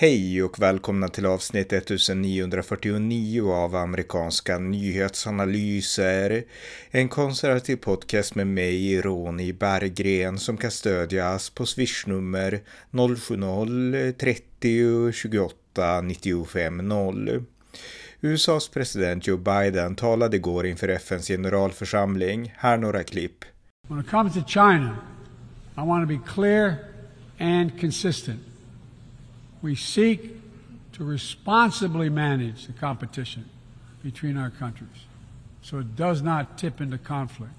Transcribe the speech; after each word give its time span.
Hej 0.00 0.42
och 0.42 0.58
välkomna 0.58 1.08
till 1.08 1.26
avsnitt 1.26 1.72
1949 1.72 3.52
av 3.52 3.76
amerikanska 3.76 4.58
nyhetsanalyser. 4.58 6.44
En 6.90 7.08
konservativ 7.08 7.76
podcast 7.76 8.34
med 8.34 8.46
mig, 8.46 9.00
Ronny 9.00 9.52
Berggren, 9.52 10.38
som 10.38 10.56
kan 10.56 10.70
stödjas 10.70 11.50
på 11.50 11.66
swishnummer 11.66 12.60
070-30 12.90 15.12
28 15.12 16.00
95 16.00 16.76
0. 16.76 17.44
USAs 18.20 18.68
president 18.68 19.26
Joe 19.26 19.36
Biden 19.36 19.96
talade 19.96 20.36
igår 20.36 20.66
inför 20.66 20.88
FNs 20.88 21.28
generalförsamling. 21.28 22.54
Här 22.56 22.78
några 22.78 23.04
klipp. 23.04 23.44
When 23.88 24.00
it 24.00 24.10
comes 24.10 24.34
to 24.34 24.40
China, 24.46 24.96
I 25.76 25.80
want 25.80 26.08
to 26.08 26.14
be 26.18 26.20
clear 26.34 26.74
and 27.38 27.80
consistent. 27.80 28.47
We 29.62 29.74
seek 29.74 30.36
to 30.92 31.04
responsibly 31.04 32.08
manage 32.08 32.66
the 32.66 32.72
competition 32.72 33.48
between 34.02 34.36
our 34.36 34.50
countries 34.50 34.88
so 35.62 35.78
it 35.78 35.96
does 35.96 36.22
not 36.22 36.56
tip 36.56 36.80
into 36.80 36.96
conflict. 36.98 37.52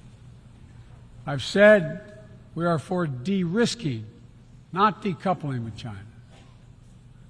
I've 1.27 1.43
said 1.43 2.20
we 2.55 2.66
are 2.66 2.80
for 2.80 3.05
de 3.05 3.43
risking, 3.43 4.05
not 4.71 5.04
decoupling 5.04 5.63
with 5.63 5.76
China. 5.76 5.99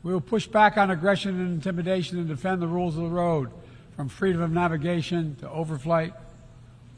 We 0.04 0.14
will 0.14 0.22
push 0.22 0.48
back 0.48 0.78
on 0.78 0.90
aggression 0.90 1.32
and 1.32 1.54
intimidation 1.56 2.18
and 2.18 2.28
defend 2.28 2.62
the 2.62 2.68
rules 2.68 2.96
of 2.96 3.04
the 3.04 3.10
road, 3.10 3.50
from 3.98 4.08
freedom 4.08 4.42
of 4.42 4.52
navigation 4.52 5.36
to 5.42 5.48
overflight 5.48 6.14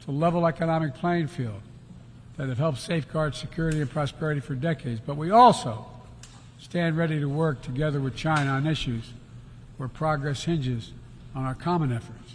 to 0.04 0.10
level 0.12 0.46
economic 0.46 0.94
playing 0.94 1.26
field 1.26 1.60
that 2.36 2.48
have 2.48 2.58
helped 2.58 2.78
safeguard 2.78 3.34
security 3.34 3.80
and 3.80 3.90
prosperity 3.90 4.40
for 4.40 4.54
decades. 4.54 5.00
But 5.04 5.16
we 5.16 5.32
also 5.32 5.84
stand 6.62 6.96
ready 6.96 7.18
to 7.18 7.28
work 7.28 7.60
together 7.60 8.00
with 8.00 8.14
China 8.14 8.52
on 8.52 8.66
issues 8.68 9.12
where 9.78 9.88
progress 9.88 10.44
hinges 10.44 10.92
on 11.34 11.44
our 11.44 11.56
common 11.56 11.90
efforts. 11.92 12.34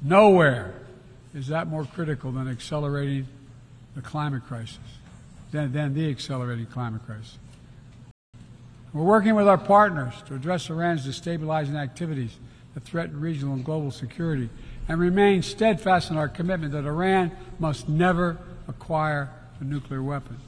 Nowhere 0.00 0.72
is 1.34 1.48
that 1.48 1.66
more 1.66 1.84
critical 1.84 2.30
than 2.30 2.48
accelerating 2.48 3.26
the 3.96 4.02
climate 4.02 4.46
crisis, 4.46 4.78
than, 5.50 5.72
than 5.72 5.94
the 5.94 6.08
accelerating 6.08 6.66
climate 6.66 7.04
crisis. 7.04 7.38
We're 8.92 9.02
working 9.02 9.34
with 9.34 9.48
our 9.48 9.58
partners 9.58 10.14
to 10.26 10.36
address 10.36 10.70
Iran's 10.70 11.04
destabilizing 11.04 11.74
activities 11.74 12.36
that 12.74 12.84
threaten 12.84 13.20
regional 13.20 13.54
and 13.54 13.64
global 13.64 13.90
security 13.90 14.48
and 14.86 15.00
remain 15.00 15.42
steadfast 15.42 16.10
in 16.10 16.16
our 16.16 16.28
commitment 16.28 16.72
that 16.72 16.84
Iran 16.84 17.32
must 17.58 17.88
never 17.88 18.38
acquire 18.68 19.30
a 19.58 19.64
nuclear 19.64 20.02
weapon. 20.02 20.38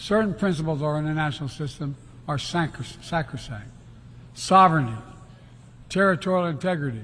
Certain 0.00 0.32
principles 0.32 0.80
of 0.80 0.86
our 0.86 0.98
international 0.98 1.50
system 1.50 1.94
are 2.26 2.38
sacrosanct 2.38 3.68
sovereignty, 4.32 4.96
territorial 5.90 6.46
integrity, 6.46 7.02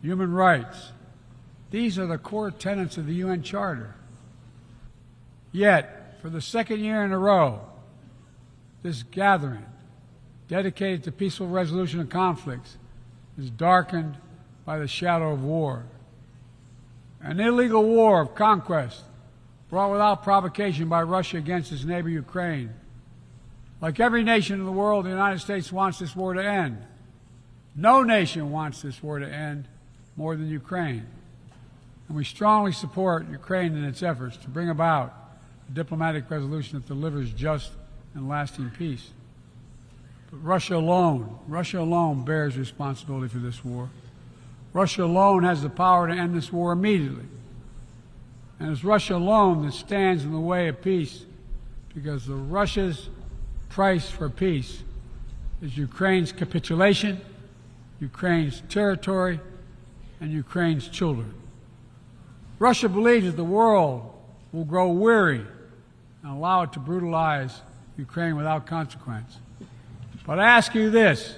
human 0.00 0.32
rights. 0.32 0.92
These 1.70 1.98
are 1.98 2.06
the 2.06 2.16
core 2.16 2.50
tenets 2.50 2.96
of 2.96 3.06
the 3.06 3.12
UN 3.16 3.42
Charter. 3.42 3.94
Yet, 5.52 6.16
for 6.22 6.30
the 6.30 6.40
second 6.40 6.80
year 6.80 7.04
in 7.04 7.12
a 7.12 7.18
row, 7.18 7.60
this 8.82 9.02
gathering, 9.02 9.66
dedicated 10.48 11.04
to 11.04 11.12
peaceful 11.12 11.48
resolution 11.48 12.00
of 12.00 12.08
conflicts, 12.08 12.78
is 13.38 13.50
darkened 13.50 14.16
by 14.64 14.78
the 14.78 14.88
shadow 14.88 15.32
of 15.32 15.44
war. 15.44 15.84
An 17.20 17.40
illegal 17.40 17.82
war 17.82 18.22
of 18.22 18.34
conquest 18.34 19.02
brought 19.72 19.90
without 19.90 20.22
provocation 20.22 20.86
by 20.90 21.02
Russia 21.02 21.38
against 21.38 21.72
its 21.72 21.82
neighbor 21.82 22.10
Ukraine. 22.10 22.74
Like 23.80 24.00
every 24.00 24.22
nation 24.22 24.60
in 24.60 24.66
the 24.66 24.70
world, 24.70 25.06
the 25.06 25.08
United 25.08 25.38
States 25.38 25.72
wants 25.72 25.98
this 25.98 26.14
war 26.14 26.34
to 26.34 26.44
end. 26.44 26.76
No 27.74 28.02
nation 28.02 28.50
wants 28.50 28.82
this 28.82 29.02
war 29.02 29.18
to 29.18 29.26
end 29.26 29.66
more 30.14 30.36
than 30.36 30.50
Ukraine. 30.50 31.06
And 32.06 32.14
we 32.18 32.22
strongly 32.22 32.72
support 32.72 33.30
Ukraine 33.30 33.74
in 33.74 33.84
its 33.84 34.02
efforts 34.02 34.36
to 34.36 34.48
bring 34.50 34.68
about 34.68 35.14
a 35.70 35.72
diplomatic 35.72 36.30
resolution 36.30 36.78
that 36.78 36.86
delivers 36.86 37.32
just 37.32 37.70
and 38.14 38.28
lasting 38.28 38.70
peace. 38.76 39.08
But 40.30 40.44
Russia 40.44 40.76
alone, 40.76 41.38
Russia 41.48 41.80
alone 41.80 42.26
bears 42.26 42.58
responsibility 42.58 43.28
for 43.28 43.38
this 43.38 43.64
war. 43.64 43.88
Russia 44.74 45.04
alone 45.04 45.44
has 45.44 45.62
the 45.62 45.70
power 45.70 46.08
to 46.08 46.12
end 46.12 46.34
this 46.34 46.52
war 46.52 46.72
immediately. 46.72 47.24
And 48.62 48.70
it's 48.70 48.84
Russia 48.84 49.16
alone 49.16 49.66
that 49.66 49.72
stands 49.72 50.22
in 50.22 50.30
the 50.30 50.38
way 50.38 50.68
of 50.68 50.80
peace 50.80 51.24
because 51.96 52.26
the 52.26 52.36
Russia's 52.36 53.08
price 53.68 54.08
for 54.08 54.30
peace 54.30 54.84
is 55.60 55.76
Ukraine's 55.76 56.30
capitulation, 56.30 57.20
Ukraine's 57.98 58.62
territory, 58.68 59.40
and 60.20 60.30
Ukraine's 60.30 60.86
children. 60.86 61.34
Russia 62.60 62.88
believes 62.88 63.26
that 63.26 63.36
the 63.36 63.42
world 63.42 64.14
will 64.52 64.64
grow 64.64 64.92
weary 64.92 65.44
and 66.22 66.32
allow 66.32 66.62
it 66.62 66.72
to 66.74 66.78
brutalize 66.78 67.62
Ukraine 67.98 68.36
without 68.36 68.64
consequence. 68.64 69.38
But 70.24 70.38
I 70.38 70.46
ask 70.46 70.72
you 70.72 70.88
this 70.88 71.34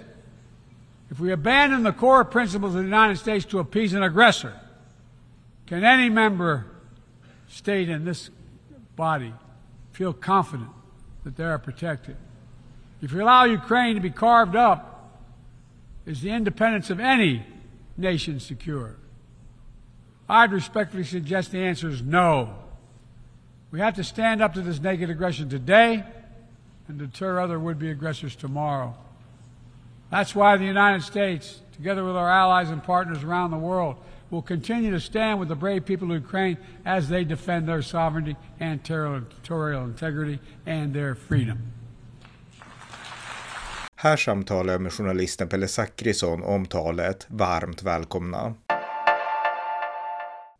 if 1.10 1.18
we 1.18 1.32
abandon 1.32 1.84
the 1.84 1.92
core 1.92 2.26
principles 2.26 2.74
of 2.74 2.80
the 2.80 2.84
United 2.84 3.16
States 3.16 3.46
to 3.46 3.60
appease 3.60 3.94
an 3.94 4.02
aggressor, 4.02 4.52
can 5.66 5.84
any 5.84 6.10
member 6.10 6.66
state 7.48 7.88
in 7.88 8.04
this 8.04 8.30
body 8.96 9.34
feel 9.92 10.12
confident 10.12 10.70
that 11.24 11.36
they 11.36 11.44
are 11.44 11.58
protected? 11.58 12.16
If 13.02 13.12
we 13.12 13.20
allow 13.20 13.44
Ukraine 13.44 13.94
to 13.94 14.00
be 14.00 14.10
carved 14.10 14.56
up, 14.56 14.90
is 16.06 16.20
the 16.20 16.30
independence 16.30 16.90
of 16.90 17.00
any 17.00 17.46
nation 17.96 18.40
secure? 18.40 18.96
I'd 20.28 20.52
respectfully 20.52 21.04
suggest 21.04 21.52
the 21.52 21.58
answer 21.58 21.88
is 21.88 22.02
no. 22.02 22.54
We 23.70 23.80
have 23.80 23.94
to 23.94 24.04
stand 24.04 24.42
up 24.42 24.54
to 24.54 24.62
this 24.62 24.80
naked 24.80 25.10
aggression 25.10 25.48
today 25.48 26.04
and 26.88 26.98
deter 26.98 27.40
other 27.40 27.58
would 27.58 27.78
be 27.78 27.90
aggressors 27.90 28.36
tomorrow. 28.36 28.94
That's 30.10 30.34
why 30.34 30.56
the 30.56 30.64
United 30.64 31.02
States, 31.02 31.60
together 31.72 32.04
with 32.04 32.16
our 32.16 32.30
allies 32.30 32.70
and 32.70 32.82
partners 32.82 33.24
around 33.24 33.50
the 33.50 33.56
world, 33.56 33.96
will 34.34 34.42
continue 34.42 34.90
to 34.90 35.00
stand 35.00 35.40
with 35.40 35.48
the 35.48 35.54
brave 35.54 35.80
people 35.80 36.10
of 36.10 36.22
Ukraine 36.22 36.56
as 36.84 37.08
they 37.08 37.24
defend 37.24 37.68
their 37.68 37.82
sovereignty 37.82 38.36
and 38.60 38.84
territorial 38.84 39.84
integrity 39.84 40.38
and 40.66 40.94
their 40.94 41.14
freedom. 41.14 41.58
Här 43.96 44.16
samtalar 44.16 44.72
jag 44.72 44.82
med 44.82 44.92
journalisten 44.92 45.48
Pelle 45.48 45.68
Zackrisson 45.68 46.42
om 46.42 46.66
talet. 46.66 47.26
Varmt 47.28 47.82
välkomna. 47.82 48.54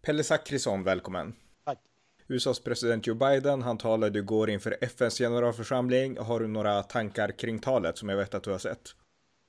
Pelle 0.07 0.23
Zackrisson, 0.23 0.85
välkommen. 0.85 1.35
Tack. 1.65 1.79
USAs 2.29 2.61
president 2.61 3.07
Joe 3.07 3.15
Biden, 3.15 3.63
han 3.63 3.79
talade 3.79 4.19
igår 4.19 4.51
inför 4.51 4.77
FNs 4.81 5.19
generalförsamling. 5.19 6.19
Har 6.19 6.41
du 6.41 6.47
några 6.47 6.83
tankar 6.83 7.39
kring 7.39 7.59
talet 7.59 7.99
som 7.99 8.09
jag 8.09 8.17
vet 8.17 8.35
att 8.35 8.43
du 8.43 8.51
har 8.51 8.59
sett? 8.59 8.95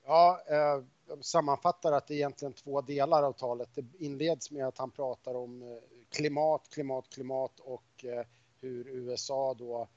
Ja, 0.05 0.41
eh, 0.47 0.83
jag 1.07 1.25
sammanfattar 1.25 1.91
att 1.91 2.07
det 2.07 2.13
är 2.13 2.15
egentligen 2.15 2.53
två 2.53 2.81
delar 2.81 3.23
av 3.23 3.33
talet. 3.33 3.69
Det 3.73 3.85
inleds 3.99 4.51
med 4.51 4.67
att 4.67 4.77
han 4.77 4.91
pratar 4.91 5.35
om 5.35 5.61
eh, 5.61 5.77
klimat, 6.09 6.69
klimat, 6.69 7.09
klimat 7.09 7.59
och 7.59 8.05
eh, 8.05 8.25
hur 8.59 8.87
USA 8.87 9.53
då 9.53 9.87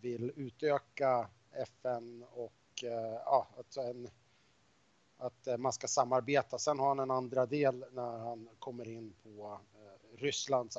vill 0.00 0.32
utöka 0.36 1.28
FN 1.52 2.24
och 2.30 2.52
ja, 3.24 3.48
alltså 3.56 3.80
en, 3.80 4.08
att 5.16 5.60
man 5.60 5.72
ska 5.72 5.86
samarbeta. 5.86 6.58
Sen 6.58 6.78
har 6.78 6.88
han 6.88 6.98
en 6.98 7.10
andra 7.10 7.46
del 7.46 7.84
när 7.92 8.18
han 8.18 8.48
kommer 8.58 8.88
in 8.88 9.14
på 9.22 9.60
Rysslands 10.16 10.78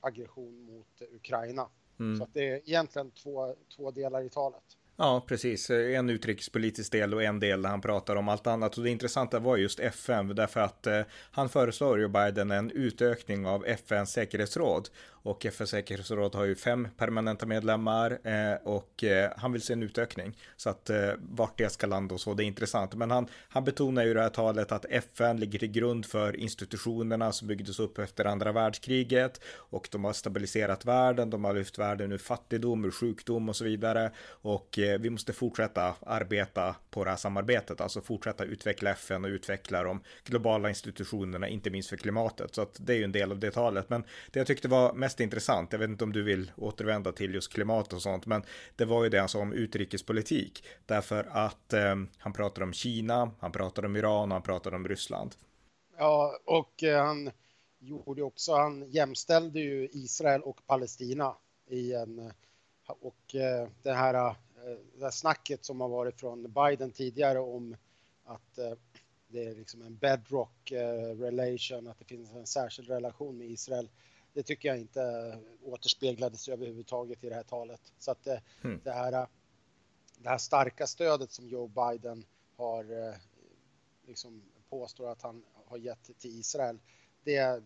aggression 0.00 0.62
mot 0.62 1.02
Ukraina. 1.12 1.68
Mm. 1.98 2.16
Så 2.16 2.24
att 2.24 2.34
det 2.34 2.48
är 2.48 2.56
egentligen 2.56 3.10
två, 3.10 3.54
två 3.76 3.90
delar 3.90 4.22
i 4.22 4.28
talet. 4.28 4.77
Ja, 5.00 5.24
precis. 5.26 5.70
En 5.70 6.10
utrikespolitisk 6.10 6.92
del 6.92 7.14
och 7.14 7.22
en 7.22 7.40
del 7.40 7.62
där 7.62 7.70
han 7.70 7.80
pratar 7.80 8.16
om 8.16 8.28
allt 8.28 8.46
annat. 8.46 8.78
Och 8.78 8.84
det 8.84 8.90
intressanta 8.90 9.38
var 9.38 9.56
just 9.56 9.80
FN, 9.80 10.34
därför 10.34 10.60
att 10.60 10.86
eh, 10.86 11.00
han 11.30 11.48
föreslår 11.48 11.98
ju 11.98 12.08
Biden 12.08 12.50
en 12.50 12.70
utökning 12.70 13.46
av 13.46 13.66
FNs 13.66 14.12
säkerhetsråd. 14.12 14.88
Och 15.22 15.46
FNs 15.46 15.70
säkerhetsråd 15.70 16.34
har 16.34 16.44
ju 16.44 16.54
fem 16.54 16.88
permanenta 16.96 17.46
medlemmar 17.46 18.18
eh, 18.22 18.54
och 18.64 19.04
eh, 19.04 19.32
han 19.36 19.52
vill 19.52 19.62
se 19.62 19.72
en 19.72 19.82
utökning. 19.82 20.36
Så 20.56 20.70
att 20.70 20.90
eh, 20.90 21.10
vart 21.18 21.58
det 21.58 21.72
ska 21.72 21.86
landa 21.86 22.14
och 22.14 22.20
så, 22.20 22.34
det 22.34 22.44
är 22.44 22.46
intressant. 22.46 22.94
Men 22.94 23.10
han, 23.10 23.26
han 23.48 23.64
betonar 23.64 24.04
ju 24.04 24.10
i 24.10 24.14
det 24.14 24.22
här 24.22 24.28
talet 24.28 24.72
att 24.72 24.84
FN 24.90 25.40
ligger 25.40 25.58
till 25.58 25.70
grund 25.70 26.06
för 26.06 26.36
institutionerna 26.36 27.32
som 27.32 27.48
byggdes 27.48 27.80
upp 27.80 27.98
efter 27.98 28.24
andra 28.24 28.52
världskriget 28.52 29.40
och 29.56 29.88
de 29.92 30.04
har 30.04 30.12
stabiliserat 30.12 30.84
världen, 30.84 31.30
de 31.30 31.44
har 31.44 31.54
lyft 31.54 31.78
världen 31.78 32.12
ur 32.12 32.18
fattigdom, 32.18 32.84
ur 32.84 32.90
sjukdom 32.90 33.48
och 33.48 33.56
så 33.56 33.64
vidare. 33.64 34.10
Och 34.28 34.78
eh, 34.78 34.87
Eh, 34.88 34.98
vi 34.98 35.10
måste 35.10 35.32
fortsätta 35.32 35.94
arbeta 36.00 36.76
på 36.90 37.04
det 37.04 37.10
här 37.10 37.16
samarbetet, 37.16 37.80
alltså 37.80 38.00
fortsätta 38.00 38.44
utveckla 38.44 38.90
FN 38.90 39.24
och 39.24 39.28
utveckla 39.28 39.82
de 39.82 40.00
globala 40.24 40.68
institutionerna, 40.68 41.48
inte 41.48 41.70
minst 41.70 41.88
för 41.88 41.96
klimatet. 41.96 42.54
Så 42.54 42.62
att 42.62 42.76
det 42.80 42.92
är 42.92 42.96
ju 42.96 43.04
en 43.04 43.12
del 43.12 43.32
av 43.32 43.38
det 43.38 43.50
talet. 43.50 43.90
Men 43.90 44.04
det 44.30 44.40
jag 44.40 44.46
tyckte 44.46 44.68
var 44.68 44.92
mest 44.92 45.20
intressant, 45.20 45.72
jag 45.72 45.78
vet 45.78 45.90
inte 45.90 46.04
om 46.04 46.12
du 46.12 46.22
vill 46.22 46.52
återvända 46.56 47.12
till 47.12 47.34
just 47.34 47.52
klimat 47.52 47.92
och 47.92 48.02
sånt, 48.02 48.26
men 48.26 48.42
det 48.76 48.84
var 48.84 49.04
ju 49.04 49.10
det 49.10 49.18
han 49.18 49.28
sa 49.28 49.38
om 49.38 49.52
utrikespolitik. 49.52 50.64
Därför 50.86 51.28
att 51.30 51.72
eh, 51.72 51.96
han 52.18 52.32
pratar 52.32 52.62
om 52.62 52.72
Kina, 52.72 53.30
han 53.40 53.52
pratar 53.52 53.84
om 53.84 53.96
Iran 53.96 54.28
och 54.28 54.34
han 54.34 54.42
pratar 54.42 54.74
om 54.74 54.88
Ryssland. 54.88 55.34
Ja, 55.98 56.38
och 56.44 56.82
eh, 56.82 57.04
han 57.04 57.30
gjorde 57.78 58.22
också, 58.22 58.54
han 58.54 58.90
jämställde 58.90 59.60
ju 59.60 59.88
Israel 59.92 60.42
och 60.42 60.66
Palestina 60.66 61.36
i 61.70 61.94
en, 61.94 62.32
och 62.86 63.34
eh, 63.34 63.68
det 63.82 63.92
här, 63.92 64.34
det 64.94 65.04
här 65.04 65.10
snacket 65.10 65.64
som 65.64 65.80
har 65.80 65.88
varit 65.88 66.20
från 66.20 66.52
Biden 66.52 66.90
tidigare 66.90 67.38
om 67.38 67.76
att 68.24 68.58
det 69.28 69.44
är 69.44 69.54
liksom 69.54 69.82
en 69.82 69.96
bedrock 69.96 70.72
relation, 71.16 71.86
att 71.86 71.98
det 71.98 72.04
finns 72.04 72.32
en 72.32 72.46
särskild 72.46 72.88
relation 72.88 73.38
med 73.38 73.50
Israel. 73.50 73.88
Det 74.32 74.42
tycker 74.42 74.68
jag 74.68 74.78
inte 74.78 75.38
återspeglades 75.62 76.48
överhuvudtaget 76.48 77.24
i 77.24 77.28
det 77.28 77.34
här 77.34 77.42
talet. 77.42 77.92
Så 77.98 78.10
att 78.10 78.24
det, 78.24 78.42
mm. 78.64 78.80
det, 78.84 78.92
här, 78.92 79.26
det 80.18 80.28
här 80.28 80.38
starka 80.38 80.86
stödet 80.86 81.30
som 81.30 81.48
Joe 81.48 81.68
Biden 81.68 82.24
har 82.56 83.14
liksom 84.06 84.42
påstår 84.70 85.08
att 85.08 85.22
han 85.22 85.44
har 85.66 85.78
gett 85.78 86.18
till 86.18 86.40
Israel. 86.40 86.78
Det, 87.24 87.62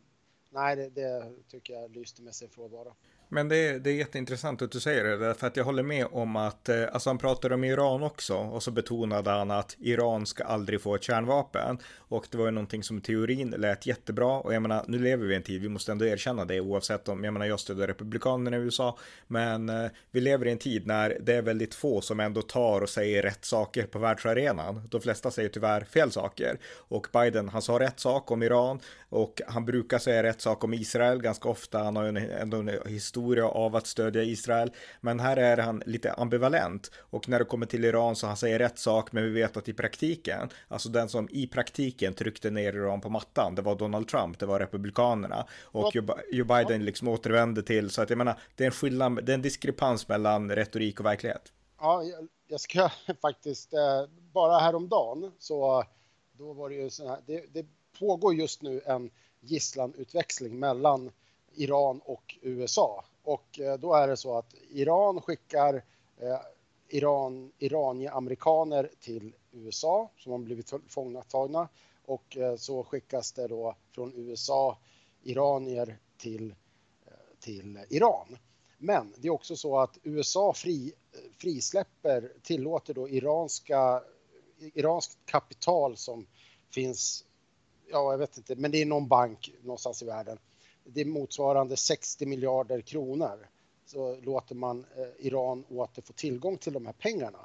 nej, 0.53 0.77
det, 0.77 0.89
det 0.89 1.33
tycker 1.51 1.75
jag 1.75 1.97
lyste 1.97 2.23
med 2.23 2.35
sin 2.35 2.49
frånvaro. 2.49 2.95
Men 3.35 3.49
det 3.49 3.57
är, 3.57 3.79
det 3.79 3.91
är 3.91 3.95
jätteintressant 3.95 4.63
att 4.63 4.71
du 4.71 4.81
säger 4.81 5.05
det, 5.05 5.17
därför 5.17 5.47
att 5.47 5.57
jag 5.57 5.65
håller 5.65 5.83
med 5.83 6.07
om 6.13 6.37
att, 6.37 6.69
eh, 6.69 6.85
alltså 6.93 7.11
han 7.11 7.19
pratade 7.19 7.55
om 7.55 7.65
Iran 7.65 8.03
också, 8.03 8.35
och 8.35 8.63
så 8.63 8.71
betonade 8.71 9.31
han 9.31 9.51
att 9.51 9.77
Iran 9.81 10.27
ska 10.27 10.45
aldrig 10.45 10.81
få 10.81 10.95
ett 10.95 11.03
kärnvapen. 11.03 11.79
Och 11.97 12.27
det 12.31 12.39
var 12.39 12.45
ju 12.45 12.51
någonting 12.51 12.83
som 12.83 13.01
teorin 13.01 13.51
lät 13.51 13.87
jättebra, 13.87 14.39
och 14.39 14.55
jag 14.55 14.63
menar, 14.63 14.85
nu 14.89 14.99
lever 14.99 15.27
vi 15.27 15.33
i 15.33 15.37
en 15.37 15.43
tid, 15.43 15.63
vi 15.63 15.69
måste 15.69 15.93
ändå 15.93 16.05
erkänna 16.05 16.45
det, 16.45 16.61
oavsett 16.61 17.09
om, 17.09 17.25
jag 17.25 17.33
menar, 17.33 17.47
jag 17.47 17.61
stöder 17.61 17.87
republikanerna 17.87 18.57
i 18.57 18.61
USA, 18.61 18.99
men 19.27 19.69
eh, 19.69 19.91
vi 20.11 20.21
lever 20.21 20.47
i 20.47 20.53
en 20.53 20.59
tid 20.59 20.87
när 20.87 21.19
det 21.21 21.35
är 21.35 21.43
väldigt 21.43 21.75
få 21.75 22.01
som 22.01 22.21
ändå 22.21 22.43
tar 22.43 22.81
och 22.81 22.89
säger 22.89 23.23
rätt 23.23 23.45
saker 23.45 23.87
på 23.87 23.99
världsarenan. 23.99 24.89
De 24.91 25.01
flesta 25.01 25.31
säger 25.31 25.49
tyvärr 25.49 25.85
fel 25.85 26.11
saker. 26.11 26.59
Och 26.65 27.07
Biden, 27.13 27.49
han 27.49 27.63
sa 27.63 27.79
rätt 27.79 28.01
sak 28.01 28.31
om 28.31 28.43
Iran, 28.43 28.81
och 29.09 29.41
han 29.47 29.65
brukar 29.65 29.99
säga 29.99 30.23
rätt 30.23 30.41
sak 30.43 30.65
om 30.65 30.75
Israel 30.75 31.23
ganska 31.23 31.49
ofta, 31.49 31.79
han 31.79 31.97
har 31.97 32.05
ju 32.05 32.31
ändå 32.33 32.57
en 32.57 32.71
historia 32.87 33.33
historia 33.33 33.49
av 33.49 33.77
att 33.77 33.87
stödja 33.87 34.23
Israel. 34.23 34.73
Men 35.01 35.21
här 35.21 35.37
är 35.37 35.57
han 35.57 35.83
lite 35.87 36.13
ambivalent 36.13 36.91
och 37.11 37.29
när 37.29 37.39
det 37.39 37.45
kommer 37.45 37.67
till 37.67 37.85
Iran 37.85 38.17
så 38.17 38.27
han 38.27 38.37
säger 38.37 38.59
rätt 38.59 38.79
sak, 38.79 39.13
men 39.13 39.25
vi 39.25 39.31
vet 39.31 39.57
att 39.57 39.69
i 39.69 39.73
praktiken, 39.73 40.49
alltså 40.69 40.89
den 40.89 41.09
som 41.09 41.29
i 41.31 41.47
praktiken 41.47 42.15
tryckte 42.15 42.51
ner 42.51 42.73
Iran 42.73 43.01
på 43.01 43.09
mattan, 43.09 43.55
det 43.55 43.63
var 43.63 43.75
Donald 43.75 44.09
Trump, 44.09 44.39
det 44.39 44.47
var 44.47 44.59
republikanerna 44.59 45.47
och 45.73 45.97
Joe 46.33 46.45
Biden 46.45 46.85
liksom 46.85 47.09
återvände 47.09 47.63
till 47.63 47.91
så 47.91 48.03
att 48.03 48.11
jag 48.11 48.19
menar, 48.19 48.39
det 48.57 48.65
är 48.65 48.67
en 48.67 48.73
skillnad, 48.73 49.25
det 49.25 49.33
är 49.33 49.35
en 49.35 49.43
diskrepans 49.43 50.09
mellan 50.09 50.51
retorik 50.51 51.01
och 51.01 51.07
verklighet. 51.07 51.53
Ja, 51.81 52.03
jag 52.49 52.61
ska 52.61 52.91
faktiskt, 53.23 53.73
eh, 53.73 54.09
bara 54.33 54.59
häromdagen 54.59 55.33
så 55.39 55.85
då 56.39 56.53
var 56.53 56.69
det 56.69 56.75
ju 56.75 56.91
så 56.91 57.09
här, 57.09 57.19
det, 57.27 57.45
det 57.53 57.67
pågår 57.99 58.35
just 58.35 58.63
nu 58.63 58.81
en 58.87 59.11
gisslanutväxling 59.43 60.59
mellan 60.59 61.11
Iran 61.55 62.01
och 62.05 62.39
USA. 62.43 63.05
Och 63.23 63.61
eh, 63.61 63.79
då 63.79 63.95
är 63.95 64.09
det 64.09 64.17
så 64.17 64.39
att 64.39 64.55
Iran 64.71 65.21
skickar 65.21 65.85
eh, 66.17 66.41
Iran, 66.89 67.53
iranier-amerikaner 67.59 68.91
till 69.01 69.35
USA 69.53 70.11
som 70.19 70.33
har 70.33 70.39
blivit 70.39 70.73
fångatagna 70.89 71.69
och 72.05 72.37
eh, 72.37 72.57
så 72.57 72.85
skickas 72.85 73.33
det 73.33 73.49
då 73.49 73.77
från 73.91 74.13
USA 74.15 74.79
iranier 75.23 75.99
till, 76.17 76.55
till 77.41 77.79
Iran. 77.91 78.39
Men 78.79 79.15
det 79.17 79.29
är 79.29 79.33
också 79.33 79.57
så 79.57 79.79
att 79.79 79.99
USA 80.03 80.53
fri, 80.53 80.93
frisläpper, 81.39 82.33
tillåter 82.43 82.95
då 82.95 83.09
iranska, 83.09 84.03
iranskt 84.59 85.19
kapital 85.25 85.97
som 85.97 86.27
finns, 86.71 87.25
ja 87.93 88.11
jag 88.13 88.19
vet 88.19 88.37
inte, 88.37 88.57
men 88.57 88.71
det 88.71 88.83
är 88.83 88.87
någon 88.87 89.09
bank 89.09 89.53
någonstans 89.63 90.03
i 90.03 90.07
världen 90.07 90.39
det 90.85 91.01
är 91.01 91.05
motsvarande 91.05 91.77
60 91.77 92.27
miljarder 92.27 92.81
kronor 92.81 93.49
så 93.87 94.17
låter 94.21 94.55
man 94.55 94.87
eh, 94.97 95.27
Iran 95.27 95.65
åter 95.69 96.03
få 96.03 96.13
tillgång 96.13 96.59
till 96.59 96.73
de 96.73 96.87
här 96.87 96.93
pengarna. 96.93 97.39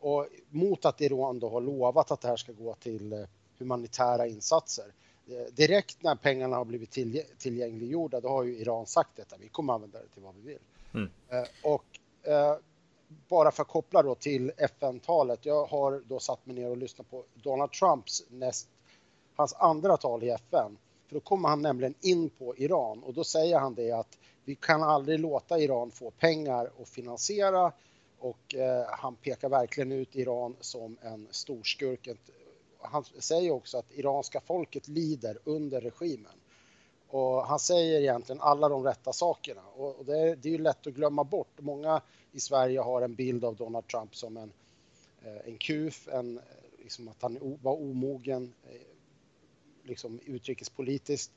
Och 0.00 0.26
mot 0.48 0.84
att 0.84 1.00
Iran 1.00 1.38
då 1.38 1.48
har 1.48 1.60
lovat 1.60 2.10
att 2.10 2.20
det 2.20 2.28
här 2.28 2.36
ska 2.36 2.52
gå 2.52 2.74
till 2.74 3.12
eh, 3.12 3.18
humanitära 3.58 4.26
insatser. 4.26 4.92
Eh, 5.26 5.54
direkt 5.54 6.02
när 6.02 6.14
pengarna 6.14 6.56
har 6.56 6.64
blivit 6.64 6.90
tillgängliggjorda, 7.38 8.20
då 8.20 8.28
har 8.28 8.42
ju 8.42 8.56
Iran 8.56 8.86
sagt 8.86 9.16
detta. 9.16 9.36
Vi 9.36 9.48
kommer 9.48 9.72
använda 9.72 9.98
det 9.98 10.08
till 10.08 10.22
vad 10.22 10.34
vi 10.34 10.40
vill. 10.40 10.58
Mm. 10.94 11.08
Och 11.62 11.84
bara 13.28 13.50
för 13.50 13.62
att 13.62 13.68
koppla 13.68 14.02
då 14.02 14.14
till 14.14 14.52
FN-talet. 14.56 15.46
Jag 15.46 15.66
har 15.66 16.02
då 16.06 16.20
satt 16.20 16.46
mig 16.46 16.56
ner 16.56 16.70
och 16.70 16.76
lyssnat 16.76 17.10
på 17.10 17.24
Donald 17.34 17.72
Trumps 17.72 18.24
näst, 18.30 18.68
hans 19.38 19.54
andra 19.54 19.96
tal 19.96 20.22
i 20.22 20.30
FN. 20.30 20.78
För 21.06 21.14
då 21.14 21.20
kommer 21.20 21.48
han 21.48 21.62
nämligen 21.62 21.94
in 22.00 22.30
på 22.30 22.56
Iran 22.56 23.02
och 23.02 23.14
då 23.14 23.24
säger 23.24 23.58
han 23.58 23.74
det 23.74 23.92
att 23.92 24.18
vi 24.44 24.54
kan 24.54 24.82
aldrig 24.82 25.20
låta 25.20 25.58
Iran 25.58 25.90
få 25.90 26.10
pengar 26.10 26.70
och 26.76 26.88
finansiera 26.88 27.72
och 28.18 28.54
eh, 28.54 28.86
han 28.88 29.16
pekar 29.16 29.48
verkligen 29.48 29.92
ut 29.92 30.16
Iran 30.16 30.56
som 30.60 30.98
en 31.02 31.28
storskurk. 31.30 32.08
Han 32.80 33.04
säger 33.04 33.50
också 33.50 33.78
att 33.78 33.92
iranska 33.92 34.40
folket 34.40 34.88
lider 34.88 35.38
under 35.44 35.80
regimen. 35.80 36.32
Och 37.08 37.46
han 37.46 37.58
säger 37.58 38.00
egentligen 38.00 38.40
alla 38.40 38.68
de 38.68 38.84
rätta 38.84 39.12
sakerna 39.12 39.62
och 39.76 40.04
det 40.04 40.18
är, 40.18 40.36
det 40.36 40.48
är 40.48 40.52
ju 40.52 40.58
lätt 40.58 40.86
att 40.86 40.94
glömma 40.94 41.24
bort. 41.24 41.60
Många 41.60 42.00
i 42.32 42.40
Sverige 42.40 42.80
har 42.80 43.02
en 43.02 43.14
bild 43.14 43.44
av 43.44 43.56
Donald 43.56 43.86
Trump 43.86 44.16
som 44.16 44.36
en, 44.36 44.52
eh, 45.22 45.48
en 45.48 45.58
kuf, 45.58 46.08
en, 46.12 46.38
eh, 46.38 46.44
liksom 46.78 47.08
att 47.08 47.22
han 47.22 47.58
var 47.62 47.72
omogen, 47.72 48.54
eh, 48.64 48.87
liksom 49.88 50.20
utrikespolitiskt. 50.26 51.32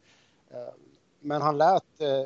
Eh, 0.50 0.74
men 1.19 1.42
han 1.42 1.57
lät 1.57 2.01
eh, 2.01 2.25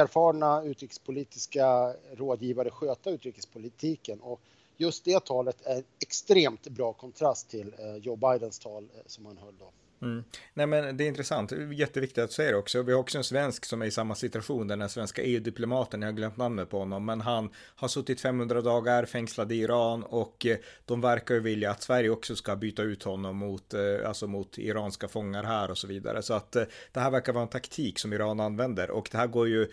erfarna 0.00 0.62
utrikespolitiska 0.62 1.94
rådgivare 2.12 2.70
sköta 2.70 3.10
utrikespolitiken 3.10 4.20
och 4.20 4.40
just 4.76 5.04
det 5.04 5.24
talet 5.24 5.66
är 5.66 5.84
extremt 6.00 6.68
bra 6.68 6.92
kontrast 6.92 7.50
till 7.50 7.74
eh, 7.78 7.96
Joe 7.96 8.16
Bidens 8.16 8.58
tal 8.58 8.88
som 9.06 9.26
han 9.26 9.38
höll 9.38 9.54
då. 9.58 9.70
Mm. 10.02 10.24
Nej 10.54 10.66
men 10.66 10.96
det 10.96 11.04
är 11.04 11.08
intressant, 11.08 11.52
jätteviktigt 11.72 12.24
att 12.24 12.32
säga 12.32 12.50
det 12.50 12.56
också. 12.56 12.82
Vi 12.82 12.92
har 12.92 13.00
också 13.00 13.18
en 13.18 13.24
svensk 13.24 13.64
som 13.64 13.82
är 13.82 13.86
i 13.86 13.90
samma 13.90 14.14
situation, 14.14 14.68
den 14.68 14.80
här 14.80 14.88
svenska 14.88 15.22
EU-diplomaten, 15.22 16.02
jag 16.02 16.08
har 16.08 16.12
glömt 16.12 16.36
namnet 16.36 16.70
på 16.70 16.78
honom, 16.78 17.04
men 17.04 17.20
han 17.20 17.50
har 17.76 17.88
suttit 17.88 18.20
500 18.20 18.60
dagar 18.60 19.04
fängslad 19.04 19.52
i 19.52 19.56
Iran 19.56 20.02
och 20.02 20.46
eh, 20.46 20.56
de 20.84 21.00
verkar 21.00 21.34
ju 21.34 21.40
vilja 21.40 21.70
att 21.70 21.82
Sverige 21.82 22.10
också 22.10 22.36
ska 22.36 22.56
byta 22.56 22.82
ut 22.82 23.02
honom 23.02 23.36
mot, 23.36 23.74
eh, 23.74 23.80
alltså 24.06 24.26
mot 24.26 24.58
iranska 24.58 25.08
fångar 25.08 25.44
här 25.44 25.70
och 25.70 25.78
så 25.78 25.86
vidare. 25.86 26.22
Så 26.22 26.34
att 26.34 26.56
eh, 26.56 26.64
det 26.92 27.00
här 27.00 27.10
verkar 27.10 27.32
vara 27.32 27.42
en 27.42 27.48
taktik 27.48 27.98
som 27.98 28.12
Iran 28.12 28.40
använder 28.40 28.90
och 28.90 29.08
det 29.12 29.18
här 29.18 29.26
går 29.26 29.48
ju 29.48 29.68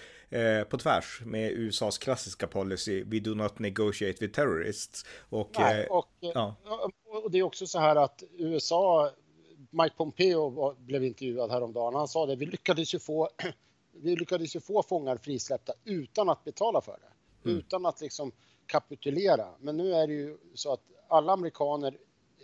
på 0.70 0.78
tvärs 0.78 1.22
med 1.26 1.52
USAs 1.52 1.98
klassiska 1.98 2.48
policy, 2.48 3.04
we 3.04 3.20
do 3.20 3.36
not 3.36 3.60
negotiate 3.60 4.18
with 4.20 4.36
terrorists. 4.36 5.06
Och, 5.30 5.52
Nej, 5.60 5.88
och, 5.88 6.10
ja. 6.20 6.56
och 7.24 7.32
det 7.32 7.38
är 7.38 7.44
också 7.44 7.68
så 7.68 7.80
här 7.80 7.96
att 7.96 8.24
USA 8.38 9.12
Mike 9.84 9.96
Pompeo 9.96 10.50
var, 10.50 10.74
blev 10.74 11.04
intervjuad 11.04 11.52
häromdagen. 11.52 11.96
Han 11.96 12.08
sa 12.08 12.26
det, 12.26 12.36
vi 12.36 12.46
lyckades 12.46 12.94
ju 12.94 13.00
få, 13.00 13.30
vi 13.92 14.16
lyckades 14.16 14.56
ju 14.56 14.60
få 14.60 14.84
fångar 14.84 15.18
frisläppta 15.18 15.74
utan 15.84 16.30
att 16.30 16.44
betala 16.44 16.82
för 16.82 16.92
det. 17.02 17.50
Mm. 17.50 17.60
Utan 17.60 17.86
att 17.86 18.02
liksom 18.02 18.32
kapitulera. 18.66 19.48
Men 19.60 19.78
nu 19.78 19.94
är 19.94 20.08
det 20.08 20.14
ju 20.14 20.38
så 20.54 20.74
att 20.74 20.82
alla 21.08 21.34
amerikaner 21.34 21.98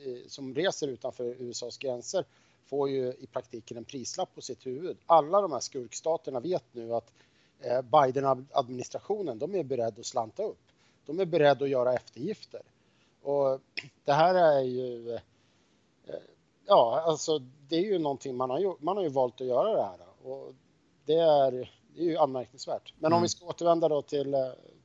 eh, 0.05 0.27
som 0.27 0.55
reser 0.55 0.87
utanför 0.87 1.23
USAs 1.23 1.77
gränser 1.77 2.25
får 2.65 2.89
ju 2.89 3.13
i 3.19 3.27
praktiken 3.31 3.77
en 3.77 3.85
prislapp 3.85 4.35
på 4.35 4.41
sitt 4.41 4.65
huvud. 4.65 4.97
Alla 5.05 5.41
de 5.41 5.51
här 5.51 5.59
skurkstaterna 5.59 6.39
vet 6.39 6.63
nu 6.71 6.93
att 6.93 7.11
eh, 7.59 7.81
Biden-administrationen, 7.81 9.39
de 9.39 9.55
är 9.55 9.63
beredda 9.63 9.99
att 9.99 10.05
slanta 10.05 10.43
upp. 10.43 10.61
De 11.05 11.19
är 11.19 11.25
beredda 11.25 11.65
att 11.65 11.71
göra 11.71 11.93
eftergifter. 11.93 12.61
Och 13.21 13.59
det 14.05 14.13
här 14.13 14.35
är 14.35 14.61
ju 14.61 15.13
eh, 15.13 15.21
ja, 16.67 17.03
alltså 17.05 17.39
det 17.39 17.75
är 17.75 17.81
ju 17.81 17.99
någonting 17.99 18.35
man 18.35 18.49
har 18.49 18.59
gjort. 18.59 18.81
Man 18.81 18.97
har 18.97 19.03
ju 19.03 19.09
valt 19.09 19.41
att 19.41 19.47
göra 19.47 19.75
det 19.75 19.83
här 19.83 19.99
och 20.23 20.53
det 21.05 21.15
är, 21.15 21.51
det 21.95 22.01
är 22.01 22.05
ju 22.05 22.17
anmärkningsvärt. 22.17 22.93
Men 22.99 23.07
mm. 23.07 23.17
om 23.17 23.21
vi 23.21 23.29
ska 23.29 23.45
återvända 23.45 23.89
då 23.89 24.01
till, 24.01 24.35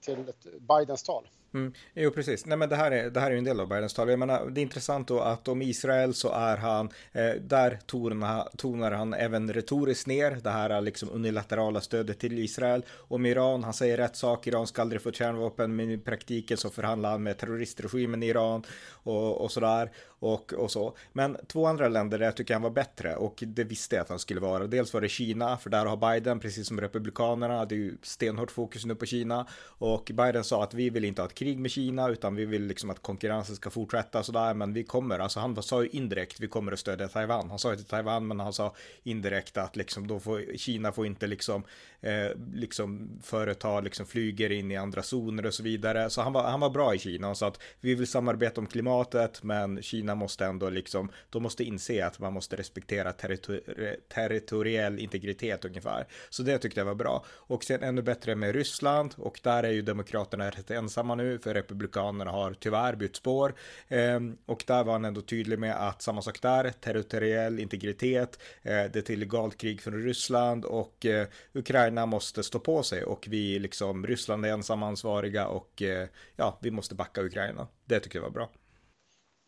till 0.00 0.32
Bidens 0.60 1.02
tal. 1.02 1.28
Mm. 1.56 1.72
Jo, 1.94 2.10
precis. 2.10 2.46
Nej, 2.46 2.58
men 2.58 2.68
det 2.68 2.76
här 2.76 2.90
är, 2.90 3.10
det 3.10 3.20
här 3.20 3.30
är 3.30 3.36
en 3.36 3.44
del 3.44 3.60
av 3.60 3.68
Bidens 3.68 3.94
tal. 3.94 4.10
Jag 4.10 4.18
menar, 4.18 4.50
det 4.50 4.60
är 4.60 4.62
intressant 4.62 5.08
då 5.08 5.20
att 5.20 5.48
om 5.48 5.62
Israel 5.62 6.14
så 6.14 6.32
är 6.32 6.56
han, 6.56 6.88
eh, 7.12 7.30
där 7.40 7.78
tonar, 7.86 8.48
tonar 8.56 8.92
han 8.92 9.14
även 9.14 9.52
retoriskt 9.52 10.06
ner 10.06 10.38
det 10.42 10.50
här 10.50 10.70
eh, 10.70 10.82
liksom 10.82 11.10
unilaterala 11.12 11.80
stödet 11.80 12.18
till 12.18 12.38
Israel. 12.38 12.84
Om 12.90 13.26
Iran, 13.26 13.64
han 13.64 13.74
säger 13.74 13.96
rätt 13.96 14.16
sak, 14.16 14.46
Iran 14.46 14.66
ska 14.66 14.82
aldrig 14.82 15.02
få 15.02 15.12
kärnvapen, 15.12 15.76
men 15.76 15.90
i 15.90 15.98
praktiken 15.98 16.56
så 16.56 16.70
förhandlar 16.70 17.10
han 17.10 17.22
med 17.22 17.38
terroristregimen 17.38 18.22
i 18.22 18.26
Iran 18.26 18.62
och, 18.90 19.40
och 19.40 19.52
sådär 19.52 19.90
och, 20.18 20.52
och 20.52 20.70
så. 20.70 20.96
Men 21.12 21.36
två 21.46 21.66
andra 21.66 21.88
länder 21.88 22.18
där 22.18 22.24
jag 22.24 22.36
tycker 22.36 22.54
han 22.54 22.62
var 22.62 22.70
bättre 22.70 23.16
och 23.16 23.42
det 23.46 23.64
visste 23.64 23.96
jag 23.96 24.02
att 24.02 24.08
han 24.08 24.18
skulle 24.18 24.40
vara. 24.40 24.66
Dels 24.66 24.94
var 24.94 25.00
det 25.00 25.08
Kina, 25.08 25.56
för 25.56 25.70
där 25.70 25.86
har 25.86 26.14
Biden, 26.14 26.40
precis 26.40 26.68
som 26.68 26.80
Republikanerna, 26.80 27.64
det 27.64 27.74
är 27.74 27.76
ju 27.76 27.96
stenhårt 28.02 28.50
fokus 28.50 28.84
nu 28.84 28.94
på 28.94 29.06
Kina 29.06 29.46
och 29.78 30.10
Biden 30.14 30.44
sa 30.44 30.62
att 30.62 30.74
vi 30.74 30.90
vill 30.90 31.04
inte 31.04 31.22
ha 31.22 31.26
ett 31.26 31.34
krig 31.34 31.45
med 31.54 31.70
Kina 31.70 32.08
utan 32.08 32.34
vi 32.34 32.44
vill 32.44 32.66
liksom 32.66 32.90
att 32.90 33.02
konkurrensen 33.02 33.56
ska 33.56 33.70
fortsätta 33.70 34.22
sådär 34.22 34.54
men 34.54 34.72
vi 34.72 34.84
kommer, 34.84 35.18
alltså 35.18 35.40
han 35.40 35.62
sa 35.62 35.82
ju 35.82 35.88
indirekt 35.88 36.40
vi 36.40 36.48
kommer 36.48 36.72
att 36.72 36.78
stödja 36.78 37.08
Taiwan. 37.08 37.50
Han 37.50 37.58
sa 37.58 37.70
ju 37.70 37.76
till 37.76 37.84
Taiwan 37.84 38.26
men 38.26 38.40
han 38.40 38.52
sa 38.52 38.74
indirekt 39.02 39.56
att 39.56 39.76
liksom 39.76 40.06
då 40.06 40.20
får 40.20 40.56
Kina 40.56 40.92
får 40.92 41.06
inte 41.06 41.26
liksom 41.26 41.64
eh, 42.00 42.28
liksom 42.54 43.20
företag 43.22 43.84
liksom 43.84 44.06
flyger 44.06 44.52
in 44.52 44.70
i 44.70 44.76
andra 44.76 45.02
zoner 45.02 45.46
och 45.46 45.54
så 45.54 45.62
vidare. 45.62 46.10
Så 46.10 46.22
han 46.22 46.32
var, 46.32 46.42
han 46.42 46.60
var 46.60 46.70
bra 46.70 46.94
i 46.94 46.98
Kina 46.98 47.30
och 47.30 47.36
sa 47.36 47.48
att 47.48 47.60
vi 47.80 47.94
vill 47.94 48.06
samarbeta 48.06 48.60
om 48.60 48.66
klimatet 48.66 49.42
men 49.42 49.82
Kina 49.82 50.14
måste 50.14 50.44
ändå 50.44 50.70
liksom, 50.70 51.10
de 51.30 51.42
måste 51.42 51.64
inse 51.64 52.06
att 52.06 52.18
man 52.18 52.32
måste 52.32 52.56
respektera 52.56 53.12
territor 53.12 53.60
territoriell 54.08 54.98
integritet 54.98 55.64
ungefär. 55.64 56.06
Så 56.30 56.42
det 56.42 56.58
tyckte 56.58 56.80
jag 56.80 56.84
var 56.84 56.94
bra. 56.94 57.24
Och 57.28 57.64
sen 57.64 57.82
ännu 57.82 58.02
bättre 58.02 58.34
med 58.34 58.54
Ryssland 58.54 59.14
och 59.16 59.40
där 59.42 59.62
är 59.62 59.70
ju 59.70 59.82
demokraterna 59.82 60.50
rätt 60.50 60.70
ensamma 60.70 61.14
nu 61.14 61.35
för 61.38 61.54
republikanerna 61.54 62.30
har 62.30 62.54
tyvärr 62.60 62.94
bytt 62.94 63.16
spår. 63.16 63.54
Ehm, 63.88 64.36
och 64.46 64.64
där 64.66 64.84
var 64.84 64.92
han 64.92 65.04
ändå 65.04 65.20
tydlig 65.20 65.58
med 65.58 65.88
att 65.88 66.02
samma 66.02 66.22
sak 66.22 66.42
där, 66.42 66.70
territoriell 66.70 67.60
integritet, 67.60 68.38
eh, 68.62 68.70
det 68.72 68.96
är 68.96 68.98
ett 68.98 69.10
illegalt 69.10 69.56
krig 69.56 69.80
från 69.80 70.02
Ryssland 70.02 70.64
och 70.64 71.06
eh, 71.06 71.26
Ukraina 71.52 72.06
måste 72.06 72.42
stå 72.42 72.58
på 72.58 72.82
sig 72.82 73.04
och 73.04 73.26
vi 73.30 73.58
liksom, 73.58 74.06
Ryssland 74.06 74.46
är 74.46 74.50
ensamma 74.50 74.86
ansvariga 74.86 75.46
och 75.46 75.82
eh, 75.82 76.08
ja, 76.36 76.58
vi 76.60 76.70
måste 76.70 76.94
backa 76.94 77.22
Ukraina. 77.22 77.68
Det 77.84 78.00
tycker 78.00 78.18
jag 78.18 78.22
var 78.22 78.30
bra. 78.30 78.50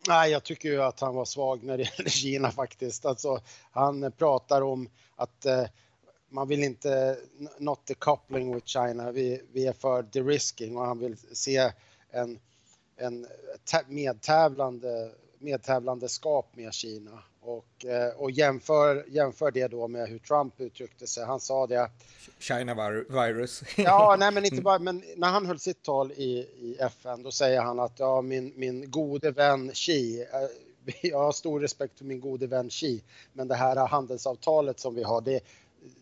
Nej, 0.07 0.31
jag 0.31 0.43
tycker 0.43 0.69
ju 0.69 0.81
att 0.81 0.99
han 0.99 1.15
var 1.15 1.25
svag 1.25 1.63
när 1.63 1.77
det 1.77 1.83
gäller 1.83 2.09
Kina 2.09 2.51
faktiskt. 2.51 3.05
Alltså, 3.05 3.41
han 3.71 4.11
pratar 4.11 4.61
om 4.61 4.89
att 5.15 5.45
eh, 5.45 5.65
man 6.29 6.47
vill 6.47 6.63
inte, 6.63 7.17
not 7.57 7.85
the 7.85 7.93
coupling 7.93 8.55
with 8.55 8.67
China, 8.67 9.11
vi, 9.11 9.41
vi 9.53 9.67
är 9.67 9.73
för 9.73 10.01
de-risking 10.11 10.77
och 10.77 10.85
han 10.85 10.99
vill 10.99 11.17
se 11.33 11.71
en, 12.11 12.39
en 12.97 13.27
medtävlande, 13.87 15.11
medtävlandeskap 15.39 16.55
med 16.55 16.73
Kina 16.73 17.23
och, 17.41 17.85
eh, 17.85 18.09
och 18.17 18.31
jämför, 18.31 19.05
jämför 19.07 19.51
det 19.51 19.67
då 19.67 19.87
med 19.87 20.09
hur 20.09 20.19
Trump 20.19 20.61
uttryckte 20.61 21.07
sig. 21.07 21.25
Han 21.25 21.39
sa 21.39 21.67
det. 21.67 21.89
China 22.39 22.75
virus. 23.09 23.63
ja, 23.77 24.15
nej, 24.19 24.31
men 24.31 24.45
inte 24.45 24.61
bara, 24.61 24.79
men 24.79 25.03
när 25.15 25.29
han 25.29 25.45
höll 25.45 25.59
sitt 25.59 25.83
tal 25.83 26.11
i, 26.11 26.47
i 26.59 26.77
FN, 26.79 27.23
då 27.23 27.31
säger 27.31 27.61
han 27.61 27.79
att 27.79 27.99
ja, 27.99 28.21
min, 28.21 28.53
min 28.55 28.91
gode 28.91 29.31
vän 29.31 29.71
Xi, 29.73 30.21
eh, 30.21 30.95
jag 31.01 31.19
har 31.19 31.31
stor 31.31 31.59
respekt 31.59 31.97
för 31.97 32.05
min 32.05 32.19
gode 32.19 32.47
vän 32.47 32.69
Xi, 32.69 33.03
men 33.33 33.47
det 33.47 33.55
här 33.55 33.87
handelsavtalet 33.87 34.79
som 34.79 34.95
vi 34.95 35.03
har, 35.03 35.21
det, 35.21 35.39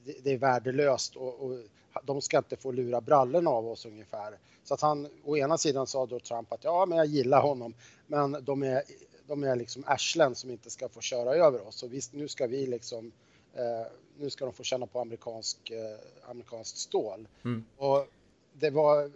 det, 0.06 0.16
det 0.24 0.34
är 0.34 0.38
värdelöst 0.38 1.16
och, 1.16 1.40
och 1.40 1.58
de 2.04 2.22
ska 2.22 2.38
inte 2.38 2.58
få 2.58 2.72
lura 2.72 3.02
brallorna 3.02 3.50
av 3.50 3.68
oss 3.68 3.86
ungefär. 3.86 4.38
Så 4.64 4.74
att 4.74 4.82
han, 4.82 5.08
å 5.24 5.38
ena 5.38 5.58
sidan 5.58 5.88
sa 5.88 6.06
då 6.06 6.20
Trump 6.20 6.54
att 6.54 6.64
ja, 6.64 6.86
men 6.86 6.98
jag 6.98 7.08
gillar 7.08 7.42
honom, 7.42 7.74
men 8.08 8.38
de 8.46 8.64
är 8.64 8.84
de 9.28 9.44
är 9.44 9.56
liksom 9.56 9.84
arslen 9.88 10.36
som 10.36 10.52
inte 10.52 10.70
ska 10.70 10.90
få 10.90 11.02
köra 11.02 11.36
över 11.36 11.68
oss. 11.68 11.76
Så 11.76 11.88
visst, 11.88 12.14
nu 12.14 12.28
ska 12.28 12.48
vi 12.48 12.66
liksom, 12.66 13.12
eh, 13.54 13.92
nu 14.18 14.30
ska 14.30 14.46
de 14.46 14.54
få 14.54 14.64
känna 14.64 14.86
på 14.86 15.00
amerikansk, 15.00 15.70
eh, 15.70 16.30
amerikanskt 16.30 16.78
stål. 16.78 17.28
Mm. 17.46 17.66
Och 17.78 18.08
det 18.54 18.70
var 18.70 19.12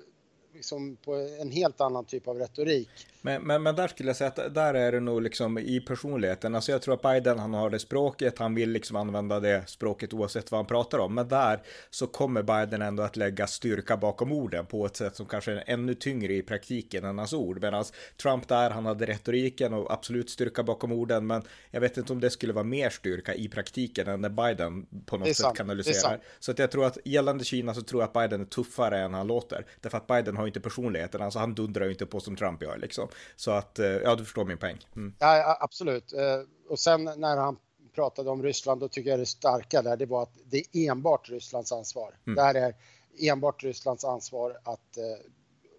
liksom 0.53 0.95
på 0.95 1.13
en 1.15 1.51
helt 1.51 1.81
annan 1.81 2.05
typ 2.05 2.27
av 2.27 2.39
retorik. 2.39 2.89
Men, 3.21 3.41
men, 3.41 3.63
men 3.63 3.75
där 3.75 3.87
skulle 3.87 4.09
jag 4.09 4.15
säga 4.15 4.27
att 4.27 4.53
där 4.53 4.73
är 4.73 4.91
det 4.91 4.99
nog 4.99 5.21
liksom 5.21 5.57
i 5.57 5.79
personligheten. 5.79 6.55
Alltså 6.55 6.71
jag 6.71 6.81
tror 6.81 6.93
att 6.93 7.01
Biden, 7.01 7.39
han 7.39 7.53
har 7.53 7.69
det 7.69 7.79
språket, 7.79 8.39
han 8.39 8.55
vill 8.55 8.69
liksom 8.69 8.95
använda 8.95 9.39
det 9.39 9.69
språket 9.69 10.13
oavsett 10.13 10.51
vad 10.51 10.57
han 10.57 10.65
pratar 10.65 10.99
om. 10.99 11.15
Men 11.15 11.27
där 11.27 11.61
så 11.89 12.07
kommer 12.07 12.43
Biden 12.43 12.81
ändå 12.81 13.03
att 13.03 13.15
lägga 13.15 13.47
styrka 13.47 13.97
bakom 13.97 14.31
orden 14.31 14.65
på 14.65 14.85
ett 14.85 14.95
sätt 14.95 15.15
som 15.15 15.25
kanske 15.25 15.51
är 15.51 15.63
ännu 15.67 15.93
tyngre 15.93 16.33
i 16.33 16.41
praktiken 16.41 17.05
än 17.05 17.17
hans 17.17 17.33
ord. 17.33 17.61
Medan 17.61 17.85
Trump 18.21 18.47
där, 18.47 18.69
han 18.69 18.85
hade 18.85 19.05
retoriken 19.05 19.73
och 19.73 19.93
absolut 19.93 20.29
styrka 20.29 20.63
bakom 20.63 20.91
orden. 20.91 21.27
Men 21.27 21.43
jag 21.71 21.81
vet 21.81 21.97
inte 21.97 22.13
om 22.13 22.19
det 22.19 22.29
skulle 22.29 22.53
vara 22.53 22.63
mer 22.63 22.89
styrka 22.89 23.35
i 23.35 23.47
praktiken 23.47 24.07
än 24.07 24.21
när 24.21 24.29
Biden 24.29 24.85
på 25.05 25.17
något 25.17 25.27
sätt 25.27 25.37
sant, 25.37 25.57
kanaliserar. 25.57 26.19
Så 26.39 26.51
att 26.51 26.59
jag 26.59 26.71
tror 26.71 26.85
att 26.85 26.97
gällande 27.05 27.43
Kina 27.43 27.73
så 27.73 27.81
tror 27.81 28.01
jag 28.01 28.07
att 28.07 28.13
Biden 28.13 28.41
är 28.41 28.45
tuffare 28.45 28.99
än 28.99 29.13
han 29.13 29.27
låter. 29.27 29.65
Därför 29.81 29.97
att 29.97 30.07
Biden 30.07 30.37
har 30.37 30.47
inte 30.47 30.59
personligheten, 30.59 31.21
alltså 31.21 31.39
han 31.39 31.53
dundrar 31.53 31.85
ju 31.85 31.91
inte 31.91 32.05
på 32.05 32.19
som 32.19 32.35
Trump 32.35 32.63
gör 32.63 32.77
liksom. 32.77 33.07
Så 33.35 33.51
att, 33.51 33.79
eh, 33.79 33.85
ja, 33.85 34.15
du 34.15 34.23
förstår 34.23 34.45
min 34.45 34.57
poäng. 34.57 34.77
Mm. 34.95 35.15
Ja, 35.19 35.57
absolut. 35.59 36.13
Eh, 36.13 36.39
och 36.69 36.79
sen 36.79 37.03
när 37.03 37.37
han 37.37 37.57
pratade 37.95 38.29
om 38.29 38.43
Ryssland, 38.43 38.81
då 38.81 38.87
tycker 38.87 39.09
jag 39.09 39.19
det 39.19 39.25
starka 39.25 39.81
där, 39.81 39.97
det 39.97 40.05
var 40.05 40.23
att 40.23 40.37
det 40.45 40.57
är 40.57 40.91
enbart 40.91 41.29
Rysslands 41.29 41.71
ansvar. 41.71 42.17
Mm. 42.27 42.35
Det 42.35 42.41
här 42.41 42.55
är 42.55 42.75
enbart 43.19 43.63
Rysslands 43.63 44.05
ansvar 44.05 44.59
att, 44.63 44.97
eh, 44.97 45.25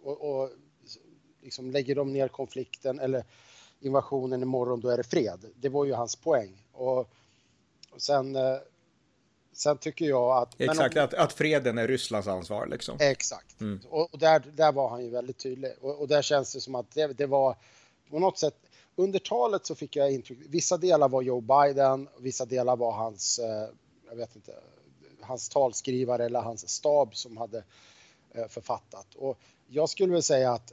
och, 0.02 0.42
och 0.42 0.50
liksom 1.42 1.70
lägger 1.70 1.94
de 1.94 2.12
ner 2.12 2.28
konflikten 2.28 3.00
eller 3.00 3.24
invasionen 3.80 4.42
imorgon, 4.42 4.80
då 4.80 4.88
är 4.88 4.96
det 4.96 5.02
fred. 5.02 5.44
Det 5.54 5.68
var 5.68 5.84
ju 5.84 5.92
hans 5.92 6.16
poäng. 6.16 6.64
Och, 6.72 6.98
och 7.90 8.02
sen 8.02 8.36
Sen 9.52 9.78
tycker 9.78 10.04
jag 10.04 10.42
att... 10.42 10.60
Exakt, 10.60 10.96
om, 10.96 11.04
att, 11.04 11.14
att 11.14 11.32
freden 11.32 11.78
är 11.78 11.88
Rysslands 11.88 12.28
ansvar 12.28 12.66
liksom. 12.66 12.96
Exakt. 13.00 13.60
Mm. 13.60 13.80
Och, 13.90 14.14
och, 14.14 14.18
där, 14.18 14.42
där 14.54 14.72
var 14.72 14.88
han 14.88 15.04
ju 15.04 15.10
väldigt 15.10 15.38
tydlig. 15.38 15.72
Och, 15.80 16.00
och 16.00 16.08
där 16.08 16.22
känns 16.22 16.52
det 16.52 16.60
som 16.60 16.74
att 16.74 16.90
det, 16.90 17.06
det, 17.06 17.26
var 17.26 17.56
på 18.10 18.18
något 18.18 18.38
sätt... 18.38 18.54
Under 18.96 19.18
talet 19.18 19.66
så 19.66 19.74
fick 19.74 19.96
jag 19.96 20.12
intryck, 20.12 20.38
vissa 20.48 20.76
delar 20.76 21.08
var 21.08 21.22
Joe 21.22 21.40
Biden, 21.40 22.08
vissa 22.20 22.44
delar 22.44 22.76
var 22.76 22.92
hans, 22.92 23.38
eh, 23.38 23.68
jag 24.08 24.16
vet 24.16 24.36
inte, 24.36 24.52
hans 25.20 25.48
talskrivare 25.48 26.24
eller 26.24 26.40
hans 26.40 26.68
stab 26.68 27.16
som 27.16 27.36
hade 27.36 27.64
eh, 28.34 28.48
författat. 28.48 29.14
Och 29.14 29.38
jag 29.68 29.88
skulle 29.88 30.12
väl 30.12 30.22
säga 30.22 30.52
att 30.52 30.72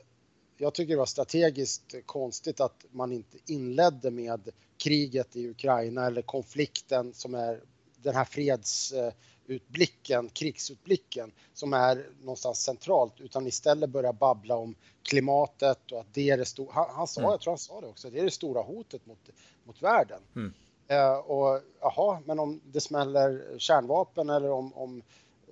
jag 0.58 0.74
tycker 0.74 0.94
det 0.94 1.00
var 1.00 1.06
strategiskt 1.06 1.96
konstigt 2.06 2.60
att 2.60 2.86
man 2.92 3.12
inte 3.12 3.38
inledde 3.46 4.12
med 4.12 4.50
kriget 4.78 5.36
i 5.36 5.50
Ukraina 5.50 6.06
eller 6.06 6.22
konflikten 6.22 7.14
som 7.14 7.36
är 7.36 7.62
den 8.02 8.16
här 8.16 8.26
fredsutblicken, 8.26 10.30
krigsutblicken 10.30 11.32
som 11.54 11.74
är 11.74 12.06
någonstans 12.22 12.64
centralt 12.64 13.20
utan 13.20 13.48
istället 13.48 13.90
börja 13.90 14.14
babbla 14.14 14.56
om 14.56 14.76
klimatet 15.04 15.92
och 15.92 16.00
att 16.00 16.14
det 16.14 16.30
är 16.30 16.38
det 16.38 16.46
stora, 16.46 16.74
han, 16.74 16.86
han 16.96 17.08
sa, 17.08 17.22
mm. 17.22 17.32
jag 17.32 17.42
tror 17.42 17.52
han 17.52 17.58
sa 17.58 17.82
det 17.82 17.88
också, 17.88 18.10
det 18.10 18.20
är 18.20 18.24
det 18.24 18.32
stora 18.32 18.62
hotet 18.62 19.06
mot, 19.06 19.30
mot 19.64 19.82
världen. 19.82 20.22
Mm. 20.36 20.54
Uh, 20.92 21.18
och 21.18 21.62
jaha, 21.82 22.22
men 22.26 22.40
om 22.40 22.62
det 22.66 22.82
smäller 22.82 23.56
kärnvapen 23.58 24.30
eller 24.30 24.52
om, 24.52 24.74
om 24.74 25.02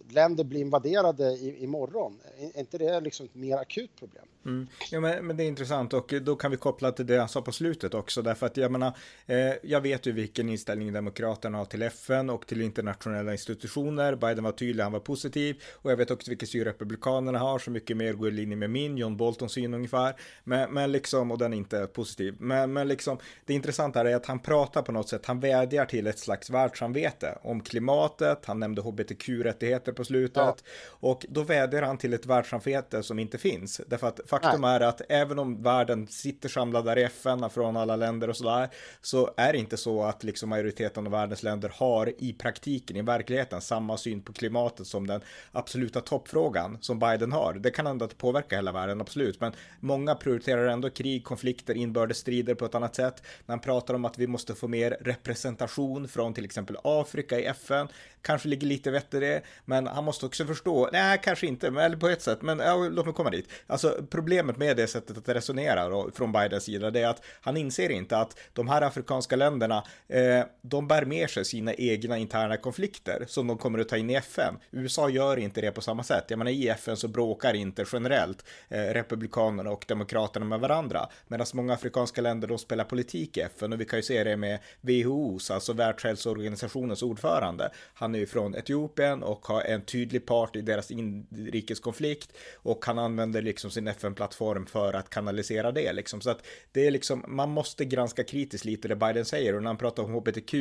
länder 0.09 0.43
blir 0.43 0.61
invaderade 0.61 1.23
i, 1.23 1.63
imorgon, 1.63 2.19
är 2.55 2.59
inte 2.59 2.77
det 2.77 2.99
liksom 2.99 3.25
ett 3.25 3.35
mer 3.35 3.57
akut 3.57 3.91
problem? 3.99 4.25
Mm. 4.45 4.67
Ja, 4.91 4.99
men, 4.99 5.27
men, 5.27 5.37
det 5.37 5.43
är 5.43 5.47
intressant 5.47 5.93
och 5.93 6.13
då 6.21 6.35
kan 6.35 6.51
vi 6.51 6.57
koppla 6.57 6.91
till 6.91 7.05
det 7.05 7.13
jag 7.13 7.29
sa 7.29 7.41
på 7.41 7.51
slutet 7.51 7.93
också, 7.93 8.21
därför 8.21 8.45
att 8.45 8.57
jag 8.57 8.71
menar, 8.71 8.97
eh, 9.25 9.53
jag 9.63 9.81
vet 9.81 10.05
ju 10.05 10.11
vilken 10.11 10.49
inställning 10.49 10.93
Demokraterna 10.93 11.57
har 11.57 11.65
till 11.65 11.81
FN 11.81 12.29
och 12.29 12.47
till 12.47 12.61
internationella 12.61 13.31
institutioner. 13.31 14.15
Biden 14.15 14.43
var 14.43 14.51
tydlig, 14.51 14.83
han 14.83 14.91
var 14.91 14.99
positiv 14.99 15.63
och 15.73 15.91
jag 15.91 15.97
vet 15.97 16.11
också 16.11 16.31
vilken 16.31 16.47
syn 16.47 16.63
Republikanerna 16.63 17.39
har, 17.39 17.59
så 17.59 17.71
mycket 17.71 17.97
mer 17.97 18.13
går 18.13 18.27
i 18.27 18.31
linje 18.31 18.55
med 18.55 18.69
min, 18.69 18.97
John 18.97 19.17
Boltons 19.17 19.51
syn 19.51 19.73
ungefär. 19.73 20.15
Men, 20.43 20.73
men 20.73 20.91
liksom, 20.91 21.31
och 21.31 21.37
den 21.37 21.53
är 21.53 21.57
inte 21.57 21.87
positiv. 21.87 22.35
Men, 22.39 22.73
men 22.73 22.87
liksom, 22.87 23.17
det 23.45 23.53
intressanta 23.53 24.09
är 24.09 24.15
att 24.15 24.25
han 24.25 24.39
pratar 24.39 24.81
på 24.81 24.91
något 24.91 25.09
sätt, 25.09 25.25
han 25.25 25.39
vädjar 25.39 25.85
till 25.85 26.07
ett 26.07 26.19
slags 26.19 26.49
världssamvete 26.49 27.37
om 27.41 27.61
klimatet, 27.61 28.45
han 28.45 28.59
nämnde 28.59 28.81
hbtq-rättigheter 28.81 29.91
på 29.98 30.04
slutet 30.04 30.36
ja. 30.36 30.56
och 30.84 31.25
då 31.30 31.44
vädjar 31.44 31.82
han 31.82 31.98
till 31.98 32.13
ett 32.13 32.25
världssamvete 32.25 33.04
som 33.04 33.20
inte 33.20 33.38
finns, 33.38 33.82
därför 33.88 34.08
att 34.08 34.20
faktum 34.27 34.62
Nej. 34.62 34.75
är 34.75 34.80
att 34.80 35.01
även 35.10 35.39
om 35.39 35.63
världen 35.63 36.08
sitter 36.08 36.50
samlad 36.50 36.86
där 36.86 36.98
i 36.98 37.04
FN 37.04 37.50
från 37.50 37.77
alla 37.77 37.96
länder 37.96 38.30
och 38.30 38.38
sådär, 38.38 38.70
så 39.01 39.34
är 39.38 39.54
det 39.54 39.60
inte 39.60 39.77
så 39.77 40.04
att 40.04 40.24
liksom 40.24 40.50
majoriteten 40.50 41.06
av 41.06 41.12
världens 41.12 41.44
länder 41.44 41.72
har 41.75 42.13
i 42.18 42.34
praktiken, 42.34 42.98
i 42.98 43.01
verkligheten, 43.01 43.62
samma 43.62 43.98
syn 43.98 44.22
på 44.22 44.34
klimatet 44.34 44.88
som 44.88 45.08
den 45.08 45.22
absoluta 45.51 46.01
toppfrågan 46.01 46.77
som 46.82 47.00
Biden 47.00 47.32
har. 47.32 47.54
Det 47.54 47.72
kan 47.72 47.88
ändå 47.88 48.08
påverka 48.08 48.56
hela 48.56 48.72
världen, 48.72 49.01
absolut, 49.01 49.42
men 49.42 49.54
många 49.80 50.16
prioriterar 50.16 50.68
ändå 50.68 50.89
krig, 50.89 51.24
konflikter, 51.24 51.74
inbördesstrider 51.74 52.56
på 52.56 52.66
ett 52.66 52.75
annat 52.75 52.96
sätt. 52.96 53.24
När 53.46 53.54
han 53.54 53.60
pratar 53.60 53.94
om 53.94 54.06
att 54.06 54.18
vi 54.18 54.27
måste 54.27 54.56
få 54.56 54.68
mer 54.68 54.98
representation 55.01 56.08
från 56.08 56.34
till 56.34 56.46
exempel 56.46 56.77
Afrika 56.84 57.39
i 57.39 57.46
FN, 57.46 57.88
kanske 58.21 58.47
ligger 58.47 58.67
lite 58.67 58.91
vett 58.91 59.13
i 59.13 59.19
det, 59.19 59.41
men 59.65 59.88
han 59.88 60.03
måste 60.03 60.25
också 60.25 60.45
förstå, 60.45 60.89
nej 60.91 61.19
kanske 61.24 61.47
inte, 61.47 61.71
men, 61.71 61.83
eller 61.83 61.97
på 61.97 62.09
ett 62.09 62.21
sätt, 62.21 62.41
men 62.41 62.59
ja, 62.59 62.89
låt 62.89 63.05
mig 63.05 63.13
komma 63.13 63.29
dit. 63.29 63.50
Alltså 63.67 63.97
problemet 64.09 64.57
med 64.57 64.77
det 64.77 64.88
sättet 64.88 65.17
att 65.17 65.29
resonera 65.29 65.89
då, 65.89 66.09
från 66.15 66.31
Bidens 66.31 66.63
sida, 66.63 66.91
det 66.91 67.00
är 67.00 67.07
att 67.07 67.24
han 67.41 67.57
inser 67.57 67.89
inte 67.89 68.17
att 68.17 68.39
de 68.53 68.67
här 68.67 68.81
afrikanska 68.81 69.36
länderna, 69.36 69.83
eh, 70.07 70.45
de 70.62 70.88
bär 70.88 71.05
med 71.05 71.29
sig 71.29 71.45
sina 71.45 71.74
egna 71.74 72.17
interna 72.17 72.57
konflikter 72.57 73.25
som 73.27 73.47
de 73.47 73.57
kommer 73.57 73.79
att 73.79 73.89
ta 73.89 73.97
in 73.97 74.09
i 74.09 74.15
FN. 74.15 74.57
USA 74.71 75.09
gör 75.09 75.38
inte 75.38 75.62
det 75.62 75.71
på 75.71 75.81
samma 75.81 76.03
sätt. 76.03 76.25
Jag 76.27 76.38
menar 76.38 76.51
i 76.51 76.67
FN 76.67 76.97
så 76.97 77.07
bråkar 77.07 77.53
inte 77.53 77.86
generellt 77.93 78.45
eh, 78.69 78.81
republikanerna 78.81 79.71
och 79.71 79.86
demokraterna 79.88 80.45
med 80.45 80.59
varandra, 80.59 81.09
medan 81.27 81.47
många 81.53 81.74
afrikanska 81.74 82.21
länder 82.21 82.47
då 82.47 82.57
spelar 82.57 82.83
politik 82.83 83.38
i 83.38 83.41
FN 83.41 83.74
och 83.74 83.81
vi 83.81 83.86
kan 83.86 84.00
ju 84.00 84.03
se 84.03 84.24
det 84.24 84.38
med 84.38 84.59
WHOs, 84.81 85.51
alltså 85.51 85.74
Världshälsoorganisationens 85.74 87.03
ordförande. 87.03 87.69
Han 87.93 88.06
han 88.07 88.15
är 88.15 88.19
ju 88.19 88.25
från 88.25 88.55
Etiopien 88.55 89.23
och 89.23 89.45
har 89.45 89.61
en 89.61 89.81
tydlig 89.81 90.25
part 90.25 90.55
i 90.55 90.61
deras 90.61 90.91
inrikeskonflikt 90.91 92.37
och 92.55 92.85
han 92.85 92.99
använder 92.99 93.41
liksom 93.41 93.71
sin 93.71 93.87
FN-plattform 93.87 94.65
för 94.65 94.93
att 94.93 95.09
kanalisera 95.09 95.71
det 95.71 95.93
liksom. 95.93 96.21
Så 96.21 96.29
att 96.29 96.45
det 96.71 96.87
är 96.87 96.91
liksom, 96.91 97.25
man 97.27 97.49
måste 97.49 97.85
granska 97.85 98.23
kritiskt 98.23 98.65
lite 98.65 98.87
det 98.87 98.95
Biden 98.95 99.25
säger 99.25 99.55
och 99.55 99.63
när 99.63 99.69
han 99.69 99.77
pratar 99.77 100.03
om 100.03 100.13
hbtq, 100.13 100.53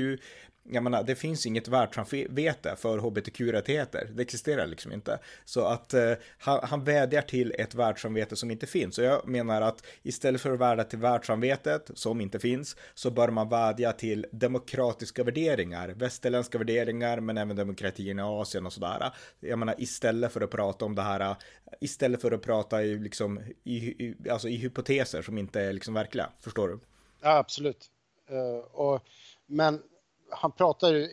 jag 0.70 0.82
menar, 0.82 1.02
det 1.02 1.14
finns 1.14 1.46
inget 1.46 1.68
världssamvete 1.68 2.76
för 2.78 2.98
hbtq-rättigheter. 2.98 4.10
Det 4.14 4.22
existerar 4.22 4.66
liksom 4.66 4.92
inte. 4.92 5.18
Så 5.44 5.64
att 5.64 5.94
eh, 5.94 6.12
han, 6.38 6.60
han 6.62 6.84
vädjar 6.84 7.22
till 7.22 7.54
ett 7.58 7.74
världssamvete 7.74 8.36
som 8.36 8.50
inte 8.50 8.66
finns. 8.66 8.98
Och 8.98 9.04
jag 9.04 9.28
menar 9.28 9.62
att 9.62 9.86
istället 10.02 10.40
för 10.40 10.52
att 10.52 10.60
vädja 10.60 10.84
till 10.84 10.98
världssamvetet 10.98 11.90
som 11.94 12.20
inte 12.20 12.38
finns 12.38 12.76
så 12.94 13.10
bör 13.10 13.28
man 13.28 13.48
vädja 13.48 13.92
till 13.92 14.26
demokratiska 14.30 15.24
värderingar, 15.24 15.88
västerländska 15.88 16.58
värderingar, 16.58 17.20
men 17.20 17.35
även 17.38 17.56
demokratin 17.56 18.18
i 18.18 18.22
Asien 18.22 18.66
och 18.66 18.72
sådär. 18.72 19.12
Jag 19.40 19.58
menar 19.58 19.74
istället 19.78 20.32
för 20.32 20.40
att 20.40 20.50
prata 20.50 20.84
om 20.84 20.94
det 20.94 21.02
här, 21.02 21.36
istället 21.80 22.22
för 22.22 22.32
att 22.32 22.42
prata 22.42 22.82
i 22.82 22.98
liksom 22.98 23.40
i, 23.64 23.76
i, 23.76 24.30
alltså 24.30 24.48
i 24.48 24.56
hypoteser 24.56 25.22
som 25.22 25.38
inte 25.38 25.60
är 25.60 25.72
liksom 25.72 25.94
verkliga. 25.94 26.30
Förstår 26.40 26.68
du? 26.68 26.78
Ja, 27.22 27.36
absolut. 27.36 27.90
Uh, 28.30 28.80
och, 28.80 29.02
men 29.46 29.82
han 30.30 30.52
pratar, 30.52 31.08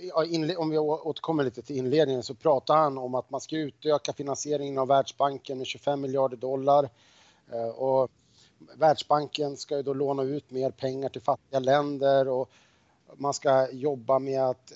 om 0.58 0.70
vi 0.70 0.78
återkommer 0.78 1.44
lite 1.44 1.62
till 1.62 1.78
inledningen, 1.78 2.24
så 2.24 2.36
pratar 2.36 2.78
han 2.78 2.98
om 2.98 3.16
att 3.16 3.30
man 3.30 3.42
ska 3.42 3.56
utöka 3.56 4.14
finansieringen 4.14 4.78
av 4.78 4.88
Världsbanken 4.88 5.58
med 5.58 5.68
25 5.68 6.02
miljarder 6.02 6.38
dollar. 6.38 6.90
Uh, 7.54 7.68
och 7.68 8.12
Världsbanken 8.78 9.58
ska 9.58 9.78
ju 9.78 9.84
då 9.84 9.94
låna 9.94 10.24
ut 10.24 10.52
mer 10.52 10.72
pengar 10.72 11.10
till 11.10 11.22
fattiga 11.22 11.60
länder 11.60 12.28
och 12.28 12.50
man 13.16 13.34
ska 13.34 13.72
jobba 13.72 14.20
med 14.20 14.44
att 14.44 14.74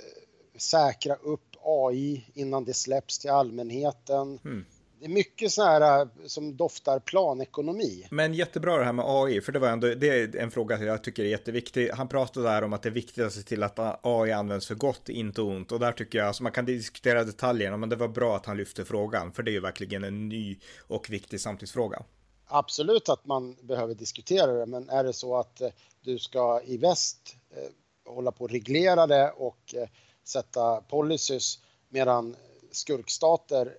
säkra 0.57 1.15
upp 1.15 1.55
AI 1.63 2.25
innan 2.33 2.65
det 2.65 2.73
släpps 2.73 3.19
till 3.19 3.29
allmänheten. 3.29 4.39
Mm. 4.45 4.65
Det 4.99 5.05
är 5.05 5.09
mycket 5.09 5.51
så 5.51 5.63
här 5.63 6.01
eh, 6.01 6.07
som 6.25 6.57
doftar 6.57 6.99
planekonomi. 6.99 8.07
Men 8.11 8.33
jättebra 8.33 8.77
det 8.77 8.85
här 8.85 8.93
med 8.93 9.05
AI, 9.07 9.41
för 9.41 9.51
det 9.51 9.59
var 9.59 9.67
ändå 9.67 9.87
det 9.87 10.09
är 10.09 10.35
en 10.35 10.51
fråga 10.51 10.83
jag 10.83 11.03
tycker 11.03 11.23
är 11.23 11.27
jätteviktig. 11.27 11.89
Han 11.89 12.07
pratade 12.07 12.49
där 12.49 12.63
om 12.63 12.73
att 12.73 12.81
det 12.81 12.89
är 12.89 12.93
viktigt 12.93 13.23
att 13.23 13.33
se 13.33 13.41
till 13.41 13.63
att 13.63 13.79
AI 14.01 14.31
används 14.31 14.67
för 14.67 14.75
gott, 14.75 15.09
inte 15.09 15.41
ont. 15.41 15.71
Och 15.71 15.79
där 15.79 15.91
tycker 15.91 16.17
jag, 16.17 16.27
alltså 16.27 16.43
man 16.43 16.51
kan 16.51 16.65
diskutera 16.65 17.23
detaljerna, 17.23 17.77
men 17.77 17.89
det 17.89 17.95
var 17.95 18.07
bra 18.07 18.35
att 18.35 18.45
han 18.45 18.57
lyfte 18.57 18.85
frågan, 18.85 19.31
för 19.31 19.43
det 19.43 19.51
är 19.51 19.53
ju 19.53 19.59
verkligen 19.59 20.03
en 20.03 20.29
ny 20.29 20.59
och 20.87 21.09
viktig 21.09 21.41
samtidsfråga 21.41 22.03
absolut 22.47 23.09
att 23.09 23.25
man 23.25 23.55
behöver 23.61 23.95
diskutera 23.95 24.51
det, 24.51 24.65
men 24.65 24.89
är 24.89 25.03
det 25.03 25.13
så 25.13 25.37
att 25.37 25.61
eh, 25.61 25.69
du 26.01 26.19
ska 26.19 26.61
i 26.65 26.77
väst 26.77 27.35
eh, 27.49 28.13
hålla 28.13 28.31
på 28.31 28.43
och 28.43 28.51
reglera 28.51 29.07
det 29.07 29.31
och 29.31 29.75
eh, 29.75 29.87
sätta 30.27 30.81
policies 30.81 31.59
medan 31.89 32.35
skurkstater 32.71 33.73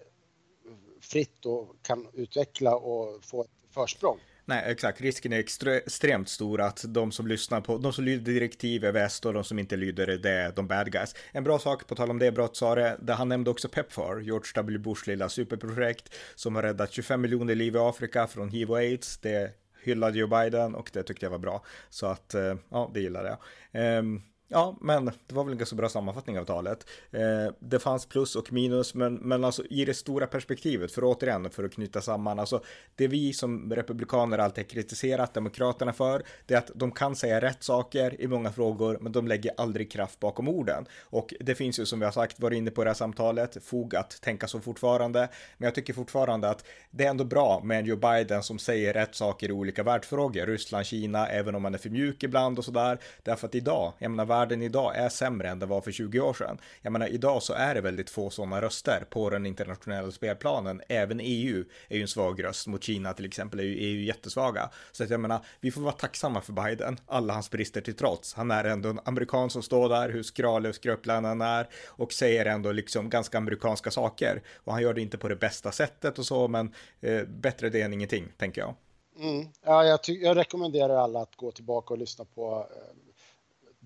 fritt 1.00 1.32
då 1.40 1.68
kan 1.82 2.06
utveckla 2.14 2.76
och 2.76 3.24
få 3.24 3.42
ett 3.42 3.50
försprång. 3.70 4.18
Nej, 4.44 4.62
exakt. 4.66 5.00
Risken 5.00 5.32
är 5.32 5.38
extremt 5.38 6.28
stor 6.28 6.60
att 6.60 6.84
de 6.86 7.12
som 7.12 7.26
lyssnar 7.26 7.60
på, 7.60 7.78
de 7.78 7.92
som 7.92 8.04
lyder 8.04 8.32
direktiv 8.32 8.84
är 8.84 8.92
väst 8.92 9.26
och 9.26 9.34
de 9.34 9.44
som 9.44 9.58
inte 9.58 9.76
lyder 9.76 10.06
det 10.06 10.30
är 10.30 10.52
de 10.52 10.66
bad 10.66 10.92
guys. 10.92 11.14
En 11.32 11.44
bra 11.44 11.58
sak, 11.58 11.86
på 11.86 11.94
tal 11.94 12.10
om 12.10 12.18
det 12.18 12.32
brott 12.32 12.56
sa 12.56 12.74
det, 12.74 12.96
där 13.00 13.14
han 13.14 13.28
nämnde 13.28 13.50
också 13.50 13.68
Pepfar, 13.68 14.20
George 14.20 14.52
W. 14.54 14.78
Bushs 14.78 15.06
lilla 15.06 15.28
superprojekt 15.28 16.14
som 16.34 16.54
har 16.54 16.62
räddat 16.62 16.92
25 16.92 17.20
miljoner 17.20 17.54
liv 17.54 17.74
i 17.74 17.78
Afrika 17.78 18.26
från 18.26 18.48
hiv 18.48 18.70
och 18.70 18.78
aids. 18.78 19.18
Det 19.18 19.50
hyllade 19.82 20.18
Joe 20.18 20.28
Biden 20.28 20.74
och 20.74 20.90
det 20.92 21.02
tyckte 21.02 21.26
jag 21.26 21.30
var 21.30 21.38
bra. 21.38 21.64
Så 21.90 22.06
att, 22.06 22.34
eh, 22.34 22.54
ja, 22.68 22.90
det 22.94 23.00
gillade 23.00 23.36
jag. 23.72 23.98
Um, 23.98 24.22
Ja, 24.50 24.76
men 24.80 25.04
det 25.04 25.34
var 25.34 25.44
väl 25.44 25.52
en 25.52 25.58
ganska 25.58 25.76
bra 25.76 25.88
sammanfattning 25.88 26.38
av 26.38 26.44
talet. 26.44 26.86
Eh, 27.10 27.54
det 27.58 27.78
fanns 27.78 28.06
plus 28.06 28.36
och 28.36 28.52
minus, 28.52 28.94
men, 28.94 29.14
men 29.14 29.44
alltså 29.44 29.64
i 29.64 29.84
det 29.84 29.94
stora 29.94 30.26
perspektivet, 30.26 30.92
för 30.92 31.04
återigen, 31.04 31.50
för 31.50 31.64
att 31.64 31.72
knyta 31.72 32.00
samman, 32.00 32.38
alltså 32.38 32.62
det 32.96 33.08
vi 33.08 33.32
som 33.32 33.72
republikaner 33.72 34.38
alltid 34.38 34.64
har 34.64 34.68
kritiserat 34.68 35.34
demokraterna 35.34 35.92
för, 35.92 36.22
det 36.46 36.54
är 36.54 36.58
att 36.58 36.70
de 36.74 36.92
kan 36.92 37.16
säga 37.16 37.40
rätt 37.40 37.62
saker 37.62 38.20
i 38.20 38.26
många 38.26 38.52
frågor, 38.52 38.98
men 39.00 39.12
de 39.12 39.28
lägger 39.28 39.52
aldrig 39.56 39.92
kraft 39.92 40.20
bakom 40.20 40.48
orden. 40.48 40.86
Och 41.02 41.34
det 41.40 41.54
finns 41.54 41.78
ju 41.78 41.86
som 41.86 41.98
vi 41.98 42.04
har 42.04 42.12
sagt, 42.12 42.40
varit 42.40 42.56
inne 42.56 42.70
på 42.70 42.84
det 42.84 42.90
här 42.90 42.94
samtalet, 42.94 43.64
fog 43.64 43.96
att 43.96 44.20
tänka 44.20 44.48
så 44.48 44.60
fortfarande, 44.60 45.28
men 45.58 45.66
jag 45.66 45.74
tycker 45.74 45.92
fortfarande 45.92 46.50
att 46.50 46.64
det 46.90 47.04
är 47.04 47.10
ändå 47.10 47.24
bra 47.24 47.60
med 47.64 47.78
en 47.78 47.86
Joe 47.86 47.96
Biden 47.96 48.42
som 48.42 48.58
säger 48.58 48.94
rätt 48.94 49.14
saker 49.14 49.48
i 49.48 49.52
olika 49.52 49.82
världsfrågor, 49.82 50.46
Ryssland, 50.46 50.86
Kina, 50.86 51.28
även 51.28 51.54
om 51.54 51.62
man 51.62 51.74
är 51.74 51.78
för 51.78 51.90
mjuk 51.90 52.22
ibland 52.22 52.58
och 52.58 52.64
sådär, 52.64 52.98
därför 53.22 53.46
att 53.46 53.54
idag, 53.54 53.92
jag 53.98 54.10
menar, 54.10 54.37
världen 54.38 54.62
idag 54.62 54.96
är 54.96 55.08
sämre 55.08 55.48
än 55.48 55.58
det 55.58 55.66
var 55.66 55.80
för 55.80 55.92
20 55.92 56.20
år 56.20 56.34
sedan. 56.34 56.58
Jag 56.82 56.92
menar, 56.92 57.06
idag 57.06 57.42
så 57.42 57.52
är 57.52 57.74
det 57.74 57.80
väldigt 57.80 58.10
få 58.10 58.30
sådana 58.30 58.60
röster 58.60 59.04
på 59.10 59.30
den 59.30 59.46
internationella 59.46 60.10
spelplanen. 60.10 60.80
Även 60.88 61.20
EU 61.22 61.64
är 61.88 61.96
ju 61.96 62.02
en 62.02 62.08
svag 62.08 62.44
röst 62.44 62.66
mot 62.66 62.84
Kina 62.84 63.12
till 63.12 63.24
exempel, 63.24 63.60
är 63.60 63.64
ju 63.64 63.74
EU 63.74 64.00
jättesvaga. 64.00 64.70
Så 64.92 65.04
att 65.04 65.10
jag 65.10 65.20
menar, 65.20 65.40
vi 65.60 65.70
får 65.70 65.80
vara 65.80 65.92
tacksamma 65.92 66.40
för 66.40 66.52
Biden, 66.52 66.98
alla 67.06 67.32
hans 67.32 67.50
brister 67.50 67.80
till 67.80 67.96
trots. 67.96 68.34
Han 68.34 68.50
är 68.50 68.64
ändå 68.64 68.88
en 68.88 69.00
amerikan 69.04 69.50
som 69.50 69.62
står 69.62 69.88
där, 69.88 70.08
hur 70.10 70.22
skralig 70.22 70.68
och 70.68 70.74
skröplig 70.74 71.14
han 71.14 71.40
är 71.40 71.68
och 71.86 72.12
säger 72.12 72.46
ändå 72.46 72.72
liksom 72.72 73.10
ganska 73.10 73.38
amerikanska 73.38 73.90
saker. 73.90 74.42
Och 74.64 74.72
han 74.72 74.82
gör 74.82 74.94
det 74.94 75.00
inte 75.00 75.18
på 75.18 75.28
det 75.28 75.36
bästa 75.36 75.72
sättet 75.72 76.18
och 76.18 76.26
så, 76.26 76.48
men 76.48 76.74
eh, 77.00 77.24
bättre 77.24 77.70
det 77.70 77.80
än 77.80 77.92
ingenting, 77.92 78.32
tänker 78.36 78.60
jag. 78.60 78.74
Mm. 79.18 79.46
Ja, 79.64 79.84
jag, 79.84 80.00
jag, 80.06 80.36
rekommenderar 80.36 80.96
alla 80.96 81.22
att 81.22 81.36
gå 81.36 81.50
tillbaka 81.50 81.94
och 81.94 81.98
lyssna 81.98 82.24
på 82.24 82.66
eh, 82.70 83.07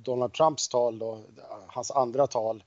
Donald 0.04 0.32
Trumps 0.32 0.68
tal, 0.68 0.98
då, 0.98 1.20
hans 1.66 1.90
andra 1.90 2.26
tal 2.26 2.64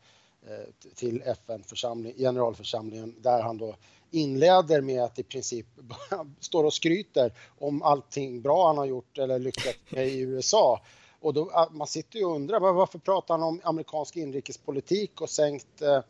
eh, 0.47 0.93
till 0.95 1.21
FN-församling, 1.25 2.13
generalförsamlingen, 2.17 3.15
där 3.21 3.41
han 3.41 3.57
då 3.57 3.75
inleder 4.11 4.81
med 4.81 5.03
att 5.03 5.19
i 5.19 5.23
princip 5.23 5.65
står 6.39 6.63
och 6.63 6.73
skryter 6.73 7.33
om 7.59 7.81
allting 7.81 8.41
bra 8.41 8.67
han 8.67 8.77
har 8.77 8.85
gjort 8.85 9.17
eller 9.17 9.39
lyckats 9.39 9.77
med 9.89 10.07
i 10.07 10.19
USA. 10.19 10.81
Och 11.19 11.33
då, 11.33 11.49
ah, 11.53 11.69
man 11.71 11.87
sitter 11.87 12.19
ju 12.19 12.25
och 12.25 12.35
undrar 12.35 12.59
varför 12.59 12.99
pratar 12.99 13.33
han 13.33 13.43
om 13.43 13.61
amerikansk 13.63 14.15
inrikespolitik 14.15 15.21
och 15.21 15.29
sänkt 15.29 15.81
eh, 15.81 16.01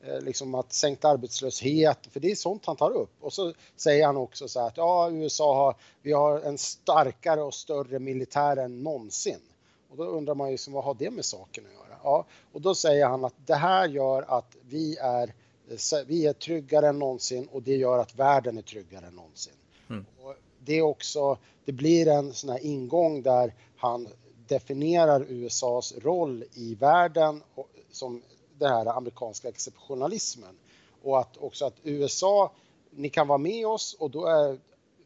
eh, 0.00 0.20
liksom 0.20 0.54
att 0.54 0.72
sänkt 0.72 1.04
arbetslöshet, 1.04 1.98
för 2.10 2.20
det 2.20 2.30
är 2.30 2.34
sånt 2.34 2.66
han 2.66 2.76
tar 2.76 2.90
upp. 2.90 3.16
Och 3.20 3.32
så 3.32 3.52
säger 3.76 4.06
han 4.06 4.16
också 4.16 4.48
så 4.48 4.60
här 4.60 4.66
att 4.66 4.76
ja, 4.76 5.10
USA 5.10 5.56
har, 5.56 5.76
vi 6.02 6.12
har 6.12 6.40
en 6.40 6.58
starkare 6.58 7.42
och 7.42 7.54
större 7.54 7.98
militär 7.98 8.56
än 8.56 8.82
någonsin. 8.82 9.40
Och 9.94 10.04
då 10.04 10.10
undrar 10.10 10.34
man 10.34 10.48
ju 10.48 10.52
liksom, 10.52 10.72
vad 10.72 10.84
har 10.84 10.94
det 10.94 11.10
med 11.10 11.24
saken 11.24 11.64
att 11.66 11.72
göra? 11.72 11.98
Ja, 12.02 12.24
och 12.52 12.60
då 12.60 12.74
säger 12.74 13.06
han 13.06 13.24
att 13.24 13.34
det 13.46 13.54
här 13.54 13.88
gör 13.88 14.22
att 14.22 14.56
vi 14.62 14.96
är, 14.96 15.34
vi 16.06 16.26
är 16.26 16.32
tryggare 16.32 16.88
än 16.88 16.98
någonsin 16.98 17.48
och 17.52 17.62
det 17.62 17.76
gör 17.76 17.98
att 17.98 18.14
världen 18.14 18.58
är 18.58 18.62
tryggare 18.62 19.06
än 19.06 19.14
någonsin. 19.14 19.52
Mm. 19.90 20.06
Och 20.22 20.34
det 20.58 20.78
är 20.78 20.82
också, 20.82 21.38
det 21.64 21.72
blir 21.72 22.08
en 22.08 22.32
sån 22.32 22.50
här 22.50 22.66
ingång 22.66 23.22
där 23.22 23.54
han 23.76 24.08
definierar 24.46 25.26
USAs 25.28 25.94
roll 25.98 26.44
i 26.54 26.74
världen 26.74 27.42
som 27.90 28.22
den 28.58 28.70
här 28.70 28.86
amerikanska 28.86 29.48
exceptionalismen 29.48 30.56
och 31.02 31.18
att 31.18 31.36
också 31.36 31.64
att 31.64 31.76
USA, 31.82 32.52
ni 32.90 33.08
kan 33.08 33.28
vara 33.28 33.38
med 33.38 33.66
oss 33.66 33.96
och 33.98 34.10
då 34.10 34.26
är 34.26 34.58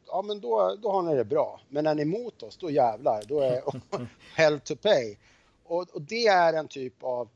ja 0.08 0.22
men 0.22 0.40
då, 0.40 0.76
då 0.82 0.90
har 0.90 1.02
ni 1.02 1.16
det 1.16 1.24
bra. 1.24 1.60
Men 1.68 1.84
när 1.84 1.94
ni 1.94 2.02
är 2.02 2.06
emot 2.06 2.42
oss, 2.42 2.56
då 2.56 2.70
jävlar, 2.70 3.22
då 3.28 3.40
är 3.40 3.62
hell 4.34 4.60
to 4.60 4.76
pay. 4.76 5.16
Och, 5.64 5.86
och, 5.92 6.02
det 6.02 6.26
är 6.26 6.52
en 6.52 6.68
typ 6.68 6.94
av 7.02 7.28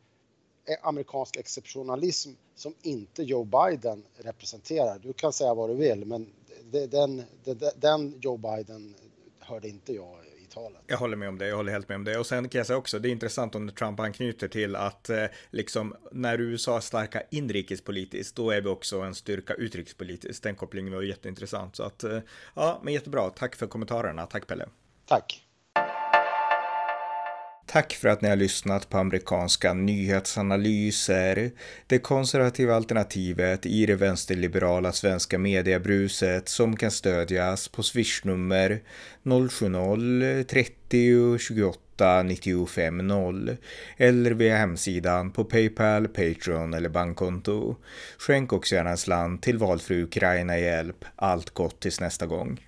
eh, 0.64 0.88
amerikansk 0.88 1.36
exceptionalism 1.36 2.30
som 2.54 2.74
inte 2.82 3.22
Joe 3.22 3.44
Biden 3.44 4.04
representerar. 4.16 4.98
Du 4.98 5.12
kan 5.12 5.32
säga 5.32 5.54
vad 5.54 5.70
du 5.70 5.74
vill, 5.74 6.04
men 6.04 6.32
den, 6.70 7.22
den, 7.44 7.70
den 7.76 8.20
Joe 8.20 8.36
Biden 8.36 8.94
hörde 9.38 9.68
inte 9.68 9.92
jag 9.92 10.18
talet. 10.54 10.80
Jag 10.86 10.96
håller 10.96 11.16
med 11.16 11.28
om 11.28 11.38
det, 11.38 11.46
jag 11.46 11.56
håller 11.56 11.72
helt 11.72 11.88
med 11.88 11.96
om 11.96 12.04
det. 12.04 12.18
Och 12.18 12.26
sen 12.26 12.48
kan 12.48 12.58
jag 12.58 12.66
säga 12.66 12.76
också, 12.76 12.98
det 12.98 13.08
är 13.08 13.10
intressant 13.10 13.54
om 13.54 13.70
Trump 13.70 14.00
anknyter 14.00 14.48
till 14.48 14.76
att 14.76 15.10
eh, 15.10 15.24
liksom 15.50 15.96
när 16.12 16.40
USA 16.40 16.76
är 16.76 16.80
starka 16.80 17.22
inrikespolitiskt, 17.30 18.36
då 18.36 18.50
är 18.50 18.60
vi 18.60 18.68
också 18.68 19.00
en 19.00 19.14
styrka 19.14 19.54
utrikespolitiskt. 19.54 20.42
Den 20.42 20.54
kopplingen 20.54 20.94
var 20.94 21.02
jätteintressant. 21.02 21.76
Så 21.76 21.82
att, 21.82 22.04
eh, 22.04 22.18
ja, 22.54 22.80
men 22.82 22.94
jättebra. 22.94 23.30
Tack 23.30 23.56
för 23.56 23.66
kommentarerna. 23.66 24.26
Tack 24.26 24.46
Pelle. 24.46 24.68
Tack. 25.06 25.46
Tack 27.72 27.92
för 27.92 28.08
att 28.08 28.20
ni 28.20 28.28
har 28.28 28.36
lyssnat 28.36 28.88
på 28.88 28.98
amerikanska 28.98 29.74
nyhetsanalyser. 29.74 31.50
Det 31.86 31.98
konservativa 31.98 32.74
alternativet 32.74 33.66
i 33.66 33.86
det 33.86 33.94
vänsterliberala 33.94 34.92
svenska 34.92 35.38
mediebruset 35.38 36.48
som 36.48 36.76
kan 36.76 36.90
stödjas 36.90 37.68
på 37.68 37.82
swishnummer 37.82 38.80
070-30 39.22 41.38
28 41.38 42.22
95 42.22 42.98
0 42.98 43.56
eller 43.96 44.30
via 44.30 44.56
hemsidan 44.56 45.30
på 45.30 45.44
Paypal, 45.44 46.08
Patreon 46.08 46.74
eller 46.74 46.88
bankkonto. 46.88 47.76
Skänk 48.18 48.52
också 48.52 48.74
gärna 48.74 48.90
en 48.90 48.98
slant 48.98 49.42
till 49.42 49.58
valfri 49.58 50.02
Ukraina-hjälp. 50.02 51.04
Allt 51.16 51.50
gott 51.50 51.80
tills 51.80 52.00
nästa 52.00 52.26
gång. 52.26 52.60